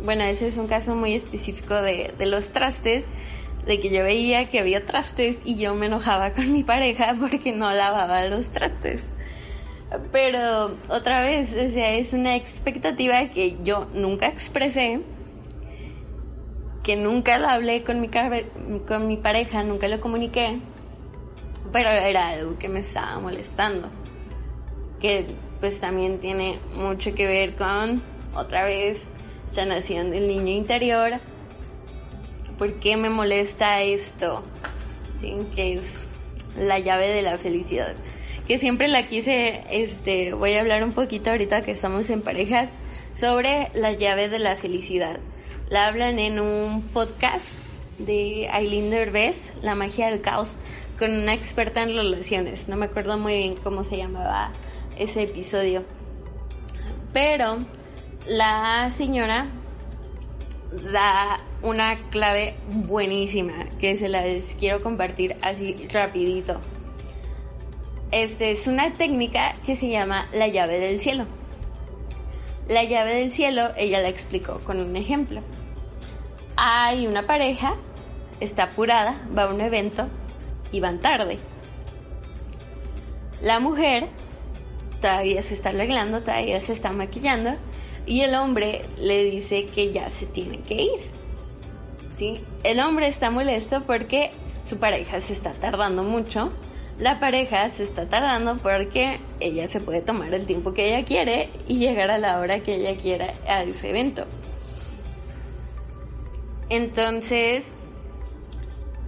bueno, 0.01 0.23
ese 0.23 0.47
es 0.47 0.55
un 0.55 0.67
caso 0.67 0.95
muy 0.95 1.13
específico 1.13 1.73
de, 1.73 2.13
de 2.17 2.25
los 2.25 2.53
trastes, 2.53 3.05
de 3.65 3.79
que 3.79 3.89
yo 3.89 4.03
veía 4.03 4.47
que 4.49 4.59
había 4.59 4.85
trastes 4.85 5.39
y 5.45 5.55
yo 5.55 5.75
me 5.75 5.87
enojaba 5.87 6.31
con 6.33 6.51
mi 6.51 6.63
pareja 6.63 7.15
porque 7.19 7.51
no 7.51 7.71
lavaba 7.73 8.25
los 8.25 8.49
trastes. 8.49 9.03
Pero 10.11 10.75
otra 10.89 11.21
vez, 11.21 11.53
o 11.53 11.57
es 11.57 12.13
una 12.13 12.35
expectativa 12.35 13.27
que 13.29 13.57
yo 13.63 13.87
nunca 13.93 14.27
expresé, 14.27 15.01
que 16.83 16.95
nunca 16.95 17.37
la 17.39 17.53
hablé 17.53 17.83
con 17.83 18.01
mi, 18.01 18.09
con 18.87 19.07
mi 19.07 19.17
pareja, 19.17 19.63
nunca 19.63 19.87
lo 19.87 20.01
comuniqué 20.01 20.59
pero 21.75 21.89
era 21.89 22.29
algo 22.29 22.57
que 22.57 22.69
me 22.69 22.79
estaba 22.79 23.19
molestando. 23.19 23.89
Que 25.01 25.27
pues 25.59 25.79
también 25.81 26.19
tiene 26.19 26.57
mucho 26.73 27.13
que 27.13 27.27
ver 27.27 27.55
con, 27.55 28.01
otra 28.33 28.63
vez, 28.63 29.07
sanación 29.47 30.11
del 30.11 30.27
niño 30.27 30.51
interior. 30.53 31.19
¿Por 32.57 32.73
qué 32.79 32.97
me 32.97 33.09
molesta 33.09 33.81
esto? 33.81 34.43
¿Sí? 35.17 35.33
Que 35.55 35.73
es 35.73 36.07
la 36.55 36.79
llave 36.79 37.09
de 37.09 37.21
la 37.21 37.37
felicidad. 37.37 37.95
Que 38.47 38.57
siempre 38.57 38.87
la 38.87 39.07
quise, 39.07 39.63
este, 39.71 40.33
voy 40.33 40.53
a 40.53 40.61
hablar 40.61 40.83
un 40.83 40.93
poquito 40.93 41.31
ahorita 41.31 41.63
que 41.63 41.71
estamos 41.71 42.09
en 42.09 42.21
parejas, 42.21 42.69
sobre 43.13 43.69
la 43.73 43.93
llave 43.93 44.29
de 44.29 44.39
la 44.39 44.55
felicidad. 44.55 45.19
La 45.69 45.87
hablan 45.87 46.19
en 46.19 46.39
un 46.39 46.83
podcast 46.93 47.49
de 47.97 48.49
Aileen 48.51 48.89
Derbez, 48.89 49.53
La 49.61 49.73
magia 49.73 50.09
del 50.09 50.21
caos 50.21 50.57
con 50.97 51.11
una 51.11 51.33
experta 51.33 51.81
en 51.81 51.95
relaciones. 51.95 52.67
No 52.67 52.77
me 52.77 52.85
acuerdo 52.85 53.17
muy 53.17 53.35
bien 53.35 53.55
cómo 53.55 53.83
se 53.83 53.97
llamaba 53.97 54.51
ese 54.97 55.23
episodio. 55.23 55.83
Pero 57.13 57.59
la 58.27 58.89
señora 58.91 59.47
da 60.91 61.39
una 61.65 61.97
clave 62.11 62.53
buenísima 62.69 63.65
que 63.79 63.97
se 63.97 64.07
la 64.07 64.23
quiero 64.59 64.83
compartir 64.83 65.35
así 65.41 65.87
rapidito. 65.91 66.61
Este 68.11 68.51
es 68.51 68.67
una 68.67 68.93
técnica 68.93 69.55
que 69.65 69.73
se 69.73 69.89
llama 69.89 70.29
la 70.31 70.47
llave 70.47 70.79
del 70.79 70.99
cielo. 70.99 71.25
La 72.69 72.83
llave 72.83 73.15
del 73.15 73.33
cielo, 73.33 73.69
ella 73.77 73.99
la 73.99 74.09
explicó 74.09 74.59
con 74.59 74.79
un 74.79 74.95
ejemplo. 74.95 75.41
Hay 76.55 77.07
una 77.07 77.25
pareja, 77.25 77.77
está 78.39 78.65
apurada, 78.65 79.27
va 79.35 79.43
a 79.43 79.53
un 79.53 79.59
evento 79.59 80.07
y 80.71 80.81
van 80.81 81.01
tarde. 81.01 81.39
La 83.41 83.59
mujer 83.59 84.07
todavía 85.01 85.41
se 85.41 85.55
está 85.55 85.69
arreglando, 85.69 86.21
todavía 86.21 86.59
se 86.59 86.73
está 86.73 86.91
maquillando 86.91 87.55
y 88.05 88.21
el 88.21 88.35
hombre 88.35 88.85
le 88.97 89.23
dice 89.25 89.65
que 89.65 89.91
ya 89.91 90.09
se 90.09 90.27
tiene 90.27 90.59
que 90.59 90.75
ir. 90.75 91.14
El 92.17 92.79
hombre 92.79 93.07
está 93.07 93.29
molesto 93.29 93.83
porque 93.85 94.31
su 94.63 94.77
pareja 94.77 95.19
se 95.19 95.33
está 95.33 95.53
tardando 95.53 96.03
mucho. 96.03 96.51
La 96.97 97.19
pareja 97.19 97.69
se 97.69 97.83
está 97.83 98.07
tardando 98.07 98.57
porque 98.57 99.19
ella 99.41 99.67
se 99.67 99.81
puede 99.81 100.01
tomar 100.01 100.33
el 100.33 100.45
tiempo 100.45 100.73
que 100.73 100.87
ella 100.87 101.05
quiere 101.05 101.49
y 101.67 101.77
llegar 101.77 102.09
a 102.09 102.17
la 102.17 102.39
hora 102.39 102.61
que 102.61 102.75
ella 102.75 102.95
quiera 102.97 103.33
a 103.47 103.63
ese 103.63 103.89
evento. 103.89 104.25
Entonces, 106.69 107.73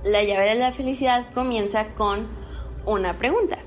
la 0.03 0.23
llave 0.23 0.49
de 0.49 0.55
la 0.55 0.73
felicidad 0.73 1.27
comienza 1.33 1.93
con 1.95 2.27
una 2.85 3.17
pregunta. 3.17 3.57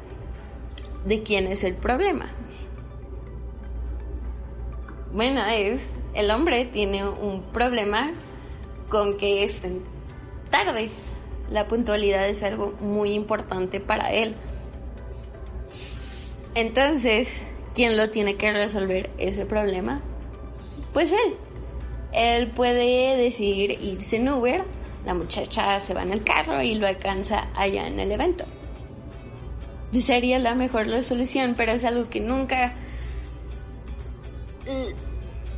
¿De 1.07 1.23
quién 1.23 1.47
es 1.47 1.65
el 1.65 1.75
problema? 1.75 2.31
Bueno, 5.13 5.43
es, 5.47 5.97
el 6.13 6.31
hombre 6.31 6.67
tiene 6.67 7.09
un 7.09 7.43
problema 7.53 8.13
con 8.91 9.17
que 9.17 9.45
estén 9.45 9.83
tarde. 10.51 10.91
La 11.49 11.67
puntualidad 11.67 12.29
es 12.29 12.43
algo 12.43 12.75
muy 12.81 13.13
importante 13.13 13.81
para 13.81 14.13
él. 14.13 14.35
Entonces, 16.55 17.47
¿quién 17.75 17.97
lo 17.97 18.11
tiene 18.11 18.37
que 18.37 18.53
resolver 18.53 19.11
ese 19.17 19.47
problema? 19.47 20.03
Pues 20.93 21.13
él. 21.13 21.37
Él 22.13 22.51
puede 22.51 23.17
decidir 23.17 23.79
irse 23.81 24.17
en 24.17 24.29
Uber 24.29 24.65
la 25.05 25.15
muchacha 25.15 25.81
se 25.81 25.95
va 25.95 26.03
en 26.03 26.13
el 26.13 26.25
carro 26.25 26.63
y 26.63 26.75
lo 26.75 26.87
alcanza 26.87 27.49
allá 27.55 27.87
en 27.87 27.99
el 28.01 28.13
evento. 28.13 28.45
Sería 29.99 30.39
la 30.39 30.55
mejor 30.55 30.87
resolución, 30.87 31.55
pero 31.57 31.73
es 31.73 31.85
algo 31.85 32.09
que 32.09 32.21
nunca 32.21 32.75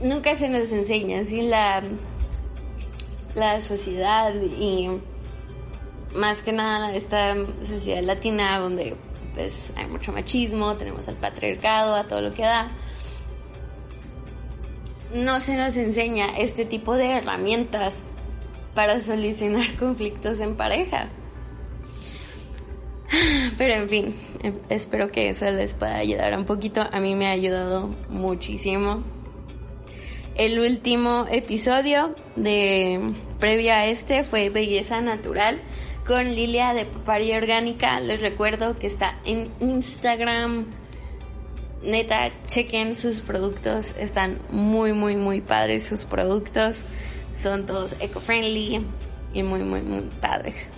nunca 0.01 0.37
se 0.37 0.49
nos 0.49 0.73
enseña, 0.73 1.23
¿sí? 1.25 1.43
La, 1.43 1.83
la 3.35 3.61
sociedad 3.61 4.35
y 4.35 4.89
más 6.15 6.43
que 6.43 6.53
nada 6.53 6.95
esta 6.95 7.35
sociedad 7.65 8.03
latina 8.03 8.59
donde 8.59 8.97
pues 9.35 9.71
hay 9.77 9.87
mucho 9.87 10.13
machismo, 10.13 10.77
tenemos 10.77 11.09
al 11.09 11.17
patriarcado, 11.17 11.95
a 11.95 12.05
todo 12.05 12.21
lo 12.21 12.35
que 12.35 12.43
da. 12.43 12.71
No 15.15 15.41
se 15.41 15.57
nos 15.57 15.77
enseña 15.77 16.27
este 16.39 16.65
tipo 16.65 16.97
de 16.97 17.11
herramientas 17.11 17.95
para 18.75 19.01
solucionar 19.01 19.77
conflictos 19.79 20.39
en 20.41 20.57
pareja. 20.57 21.09
Pero 23.59 23.75
en 23.75 23.89
fin, 23.89 24.17
em, 24.43 24.59
espero 24.69 25.09
que 25.09 25.31
eso 25.31 25.45
les 25.47 25.75
pueda 25.75 25.97
ayudar 25.97 26.37
un 26.37 26.45
poquito. 26.45 26.87
A 26.91 27.01
mí 27.01 27.15
me 27.15 27.27
ha 27.27 27.33
ayudado 27.33 27.91
muchísimo. 28.09 29.03
El 30.35 30.59
último 30.59 31.27
episodio 31.31 32.17
de 32.37 33.15
previo 33.39 33.75
a 33.75 33.85
este 33.85 34.25
fue 34.25 34.49
Belleza 34.49 35.03
Natural 35.03 35.61
con 36.07 36.25
Lilia 36.35 36.73
de 36.73 36.87
Paparia 36.87 37.37
Orgánica. 37.37 38.01
Les 38.01 38.23
recuerdo 38.23 38.75
que 38.75 38.87
está 38.87 39.19
en 39.27 39.51
Instagram. 39.61 40.69
Neta, 41.83 42.33
chequen 42.47 42.97
sus 42.97 43.21
productos. 43.21 43.95
Están 43.99 44.41
muy, 44.51 44.95
muy, 44.95 45.17
muy 45.17 45.43
padres 45.43 45.87
sus 45.87 46.07
productos. 46.07 46.79
Son 47.37 47.67
todos 47.67 47.95
eco-friendly 48.01 48.87
y 49.35 49.43
muy, 49.43 49.61
muy, 49.61 49.83
muy 49.83 50.01
padres. 50.23 50.73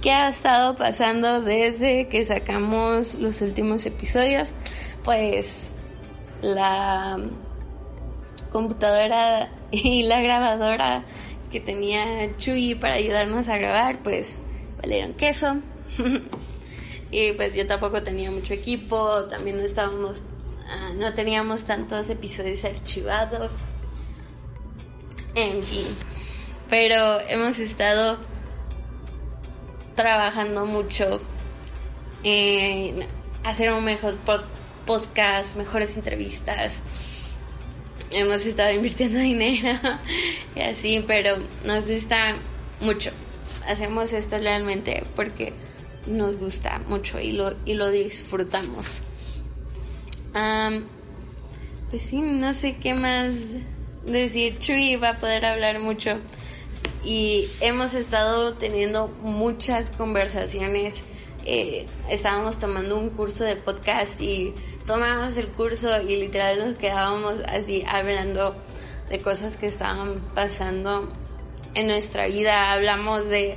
¿Qué 0.00 0.12
ha 0.12 0.28
estado 0.28 0.76
pasando 0.76 1.40
desde 1.40 2.06
que 2.06 2.24
sacamos 2.24 3.16
los 3.16 3.42
últimos 3.42 3.86
episodios? 3.86 4.52
Pues 5.02 5.72
la 6.42 7.18
computadora 8.52 9.50
y 9.70 10.04
la 10.04 10.20
grabadora 10.20 11.04
que 11.50 11.60
tenía 11.60 12.36
Chuy 12.36 12.74
para 12.74 12.94
ayudarnos 12.94 13.48
a 13.48 13.58
grabar, 13.58 14.02
pues 14.02 14.38
valieron 14.80 15.14
queso. 15.14 15.56
y 17.10 17.32
pues 17.32 17.54
yo 17.54 17.66
tampoco 17.66 18.02
tenía 18.02 18.30
mucho 18.30 18.54
equipo, 18.54 19.24
también 19.24 19.58
no 19.58 19.64
estábamos, 19.64 20.22
ah, 20.68 20.90
no 20.94 21.12
teníamos 21.12 21.64
tantos 21.64 22.08
episodios 22.10 22.64
archivados. 22.64 23.52
En 25.34 25.62
fin, 25.62 25.86
pero 26.68 27.20
hemos 27.28 27.58
estado 27.58 28.18
trabajando 29.94 30.66
mucho 30.66 31.20
en 32.24 33.06
hacer 33.44 33.72
un 33.72 33.84
mejor 33.84 34.16
podcast, 34.86 35.56
mejores 35.56 35.96
entrevistas. 35.96 36.74
Hemos 38.12 38.44
estado 38.44 38.72
invirtiendo 38.72 39.18
dinero 39.20 39.78
y 40.54 40.60
así, 40.60 41.04
pero 41.06 41.38
nos 41.64 41.88
gusta 41.88 42.36
mucho. 42.80 43.10
Hacemos 43.66 44.12
esto 44.12 44.38
realmente 44.38 45.04
porque 45.14 45.52
nos 46.06 46.36
gusta 46.36 46.80
mucho 46.86 47.20
y 47.20 47.32
lo, 47.32 47.54
y 47.64 47.74
lo 47.74 47.90
disfrutamos. 47.90 49.02
pues 51.90 52.02
sí, 52.02 52.20
no 52.20 52.54
sé 52.54 52.76
qué 52.76 52.94
más 52.94 53.34
decir. 54.04 54.58
Chuy 54.58 54.96
va 54.96 55.10
a 55.10 55.18
poder 55.18 55.44
hablar 55.44 55.78
mucho. 55.78 56.18
Y 57.04 57.48
hemos 57.60 57.94
estado 57.94 58.54
teniendo 58.54 59.08
muchas 59.08 59.90
conversaciones. 59.90 61.02
Eh, 61.44 61.86
estábamos 62.08 62.58
tomando 62.58 62.96
un 62.96 63.10
curso 63.10 63.42
de 63.44 63.56
podcast 63.56 64.20
y 64.20 64.54
tomábamos 64.86 65.36
el 65.38 65.48
curso 65.48 66.00
y 66.00 66.16
literal 66.16 66.64
nos 66.64 66.76
quedábamos 66.76 67.40
así 67.48 67.84
hablando 67.88 68.54
de 69.08 69.20
cosas 69.20 69.56
que 69.56 69.66
estaban 69.66 70.20
pasando 70.34 71.12
en 71.74 71.86
nuestra 71.88 72.26
vida. 72.26 72.72
Hablamos 72.72 73.28
de, 73.28 73.56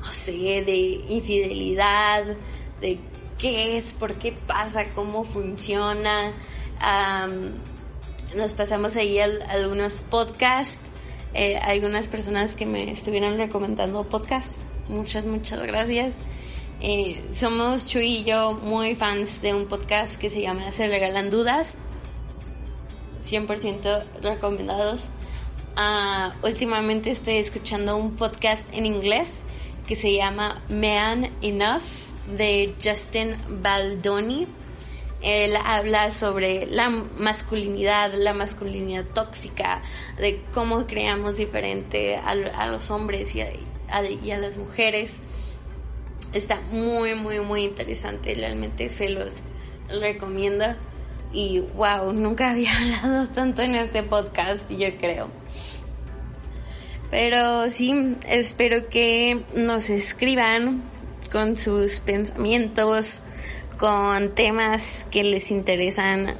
no 0.00 0.10
sé, 0.10 0.32
de 0.32 1.04
infidelidad, 1.08 2.36
de 2.80 3.00
qué 3.38 3.78
es, 3.78 3.92
por 3.94 4.14
qué 4.14 4.32
pasa, 4.32 4.90
cómo 4.94 5.24
funciona. 5.24 6.32
nos 8.34 8.54
pasamos 8.54 8.96
ahí 8.96 9.18
algunos 9.18 10.00
podcasts. 10.00 10.92
Eh, 11.34 11.56
algunas 11.56 12.08
personas 12.08 12.54
que 12.54 12.66
me 12.66 12.90
estuvieron 12.90 13.38
recomendando 13.38 14.06
podcasts. 14.06 14.60
Muchas, 14.88 15.24
muchas 15.24 15.62
gracias. 15.62 16.18
Eh, 16.84 17.22
somos 17.30 17.86
Chuy 17.86 18.06
y 18.06 18.24
yo 18.24 18.54
muy 18.54 18.96
fans 18.96 19.40
de 19.40 19.54
un 19.54 19.66
podcast 19.66 20.16
que 20.16 20.28
se 20.28 20.42
llama 20.42 20.72
Se 20.72 20.88
Regalan 20.88 21.30
Dudas. 21.30 21.76
100% 23.24 24.04
recomendados. 24.20 25.02
Uh, 25.76 26.44
últimamente 26.44 27.12
estoy 27.12 27.36
escuchando 27.36 27.96
un 27.96 28.16
podcast 28.16 28.66
en 28.74 28.84
inglés 28.84 29.42
que 29.86 29.94
se 29.94 30.12
llama 30.12 30.60
Man 30.68 31.30
Enough 31.40 31.84
de 32.36 32.74
Justin 32.82 33.36
Baldoni. 33.62 34.48
Él 35.22 35.54
habla 35.64 36.10
sobre 36.10 36.66
la 36.66 36.90
masculinidad, 36.90 38.12
la 38.12 38.34
masculinidad 38.34 39.04
tóxica, 39.04 39.82
de 40.18 40.42
cómo 40.52 40.88
creamos 40.88 41.36
diferente 41.36 42.16
a, 42.16 42.34
los 42.66 42.90
hombres 42.90 43.36
y 43.36 43.42
a 44.32 44.38
las 44.38 44.58
mujeres. 44.58 45.20
Está 46.32 46.60
muy, 46.60 47.14
muy, 47.14 47.40
muy 47.40 47.64
interesante. 47.64 48.34
Realmente 48.34 48.88
se 48.88 49.10
los 49.10 49.42
recomiendo. 49.88 50.64
Y 51.32 51.60
wow, 51.74 52.12
nunca 52.12 52.50
había 52.50 52.76
hablado 52.78 53.28
tanto 53.28 53.62
en 53.62 53.74
este 53.74 54.02
podcast, 54.02 54.70
yo 54.70 54.96
creo. 54.98 55.30
Pero 57.10 57.68
sí, 57.68 58.16
espero 58.26 58.88
que 58.88 59.44
nos 59.54 59.90
escriban 59.90 60.82
con 61.30 61.56
sus 61.56 62.00
pensamientos, 62.00 63.20
con 63.78 64.34
temas 64.34 65.06
que 65.10 65.22
les 65.22 65.50
interesan, 65.50 66.34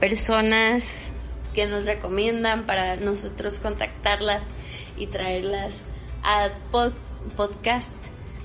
personas 0.00 1.10
que 1.54 1.66
nos 1.66 1.86
recomiendan 1.86 2.66
para 2.66 2.96
nosotros 2.96 3.58
contactarlas 3.58 4.44
y 4.98 5.06
traerlas 5.06 5.80
a 6.22 6.50
podcast 6.70 7.13
podcast 7.36 7.90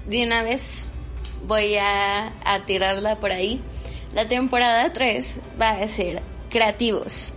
de 0.07 0.23
una 0.23 0.43
vez 0.43 0.87
voy 1.45 1.75
a, 1.77 2.31
tirarla 2.65 3.15
por 3.17 3.31
ahí. 3.31 3.61
La 4.13 4.27
temporada 4.27 4.91
3 4.91 5.37
va 5.59 5.69
a 5.69 5.87
ser 5.87 6.21
creativos. 6.49 7.33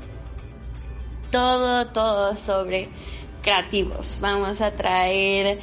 Todo, 1.31 1.87
todo 1.89 2.37
sobre 2.37 2.89
creativos. 3.43 4.19
Vamos 4.21 4.61
a 4.61 4.75
traer 4.75 5.61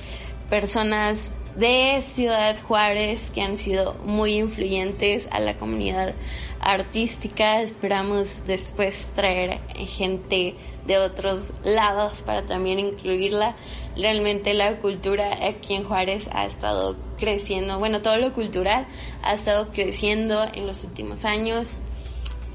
personas 0.49 1.31
de 1.59 2.01
Ciudad 2.01 2.55
Juárez 2.61 3.31
que 3.31 3.41
han 3.41 3.57
sido 3.57 3.95
muy 4.05 4.35
influyentes 4.35 5.27
a 5.31 5.41
la 5.41 5.57
comunidad 5.57 6.13
artística. 6.61 7.61
Esperamos 7.61 8.41
después 8.47 9.09
traer 9.13 9.59
gente 9.75 10.55
de 10.87 10.97
otros 10.97 11.41
lados 11.63 12.21
para 12.21 12.45
también 12.45 12.79
incluirla. 12.79 13.57
Realmente 13.97 14.53
la 14.53 14.77
cultura 14.77 15.45
aquí 15.45 15.75
en 15.75 15.83
Juárez 15.83 16.29
ha 16.31 16.45
estado 16.45 16.95
creciendo, 17.17 17.77
bueno, 17.77 18.01
todo 18.01 18.15
lo 18.15 18.33
cultural 18.33 18.87
ha 19.21 19.33
estado 19.33 19.73
creciendo 19.73 20.45
en 20.53 20.65
los 20.65 20.85
últimos 20.85 21.25
años. 21.25 21.75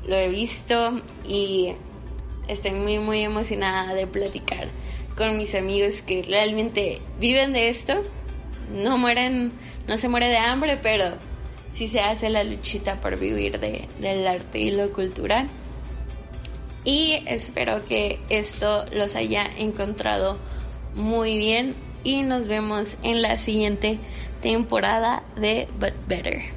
Lo 0.06 0.16
he 0.16 0.30
visto 0.30 1.02
y 1.28 1.74
estoy 2.48 2.72
muy 2.72 2.98
muy 2.98 3.20
emocionada 3.20 3.92
de 3.92 4.06
platicar 4.06 4.68
con 5.14 5.36
mis 5.36 5.54
amigos 5.54 6.00
que 6.00 6.22
realmente 6.22 7.02
viven 7.18 7.52
de 7.52 7.68
esto. 7.68 8.02
No 8.74 8.98
mueren, 8.98 9.52
no 9.88 9.96
se 9.96 10.08
muere 10.08 10.28
de 10.28 10.36
hambre, 10.36 10.76
pero 10.76 11.14
si 11.72 11.88
se 11.88 12.00
hace 12.00 12.28
la 12.28 12.44
luchita 12.44 13.00
por 13.00 13.18
vivir 13.18 13.58
de, 13.60 13.88
del 14.00 14.26
arte 14.26 14.58
y 14.58 14.70
lo 14.72 14.92
cultural. 14.92 15.48
Y 16.84 17.22
espero 17.26 17.84
que 17.86 18.20
esto 18.28 18.84
los 18.92 19.16
haya 19.16 19.46
encontrado 19.56 20.38
muy 20.94 21.38
bien 21.38 21.74
y 22.02 22.22
nos 22.22 22.46
vemos 22.46 22.96
en 23.02 23.22
la 23.22 23.38
siguiente 23.38 23.98
temporada 24.42 25.22
de 25.36 25.66
But 25.78 25.94
Better. 26.06 26.53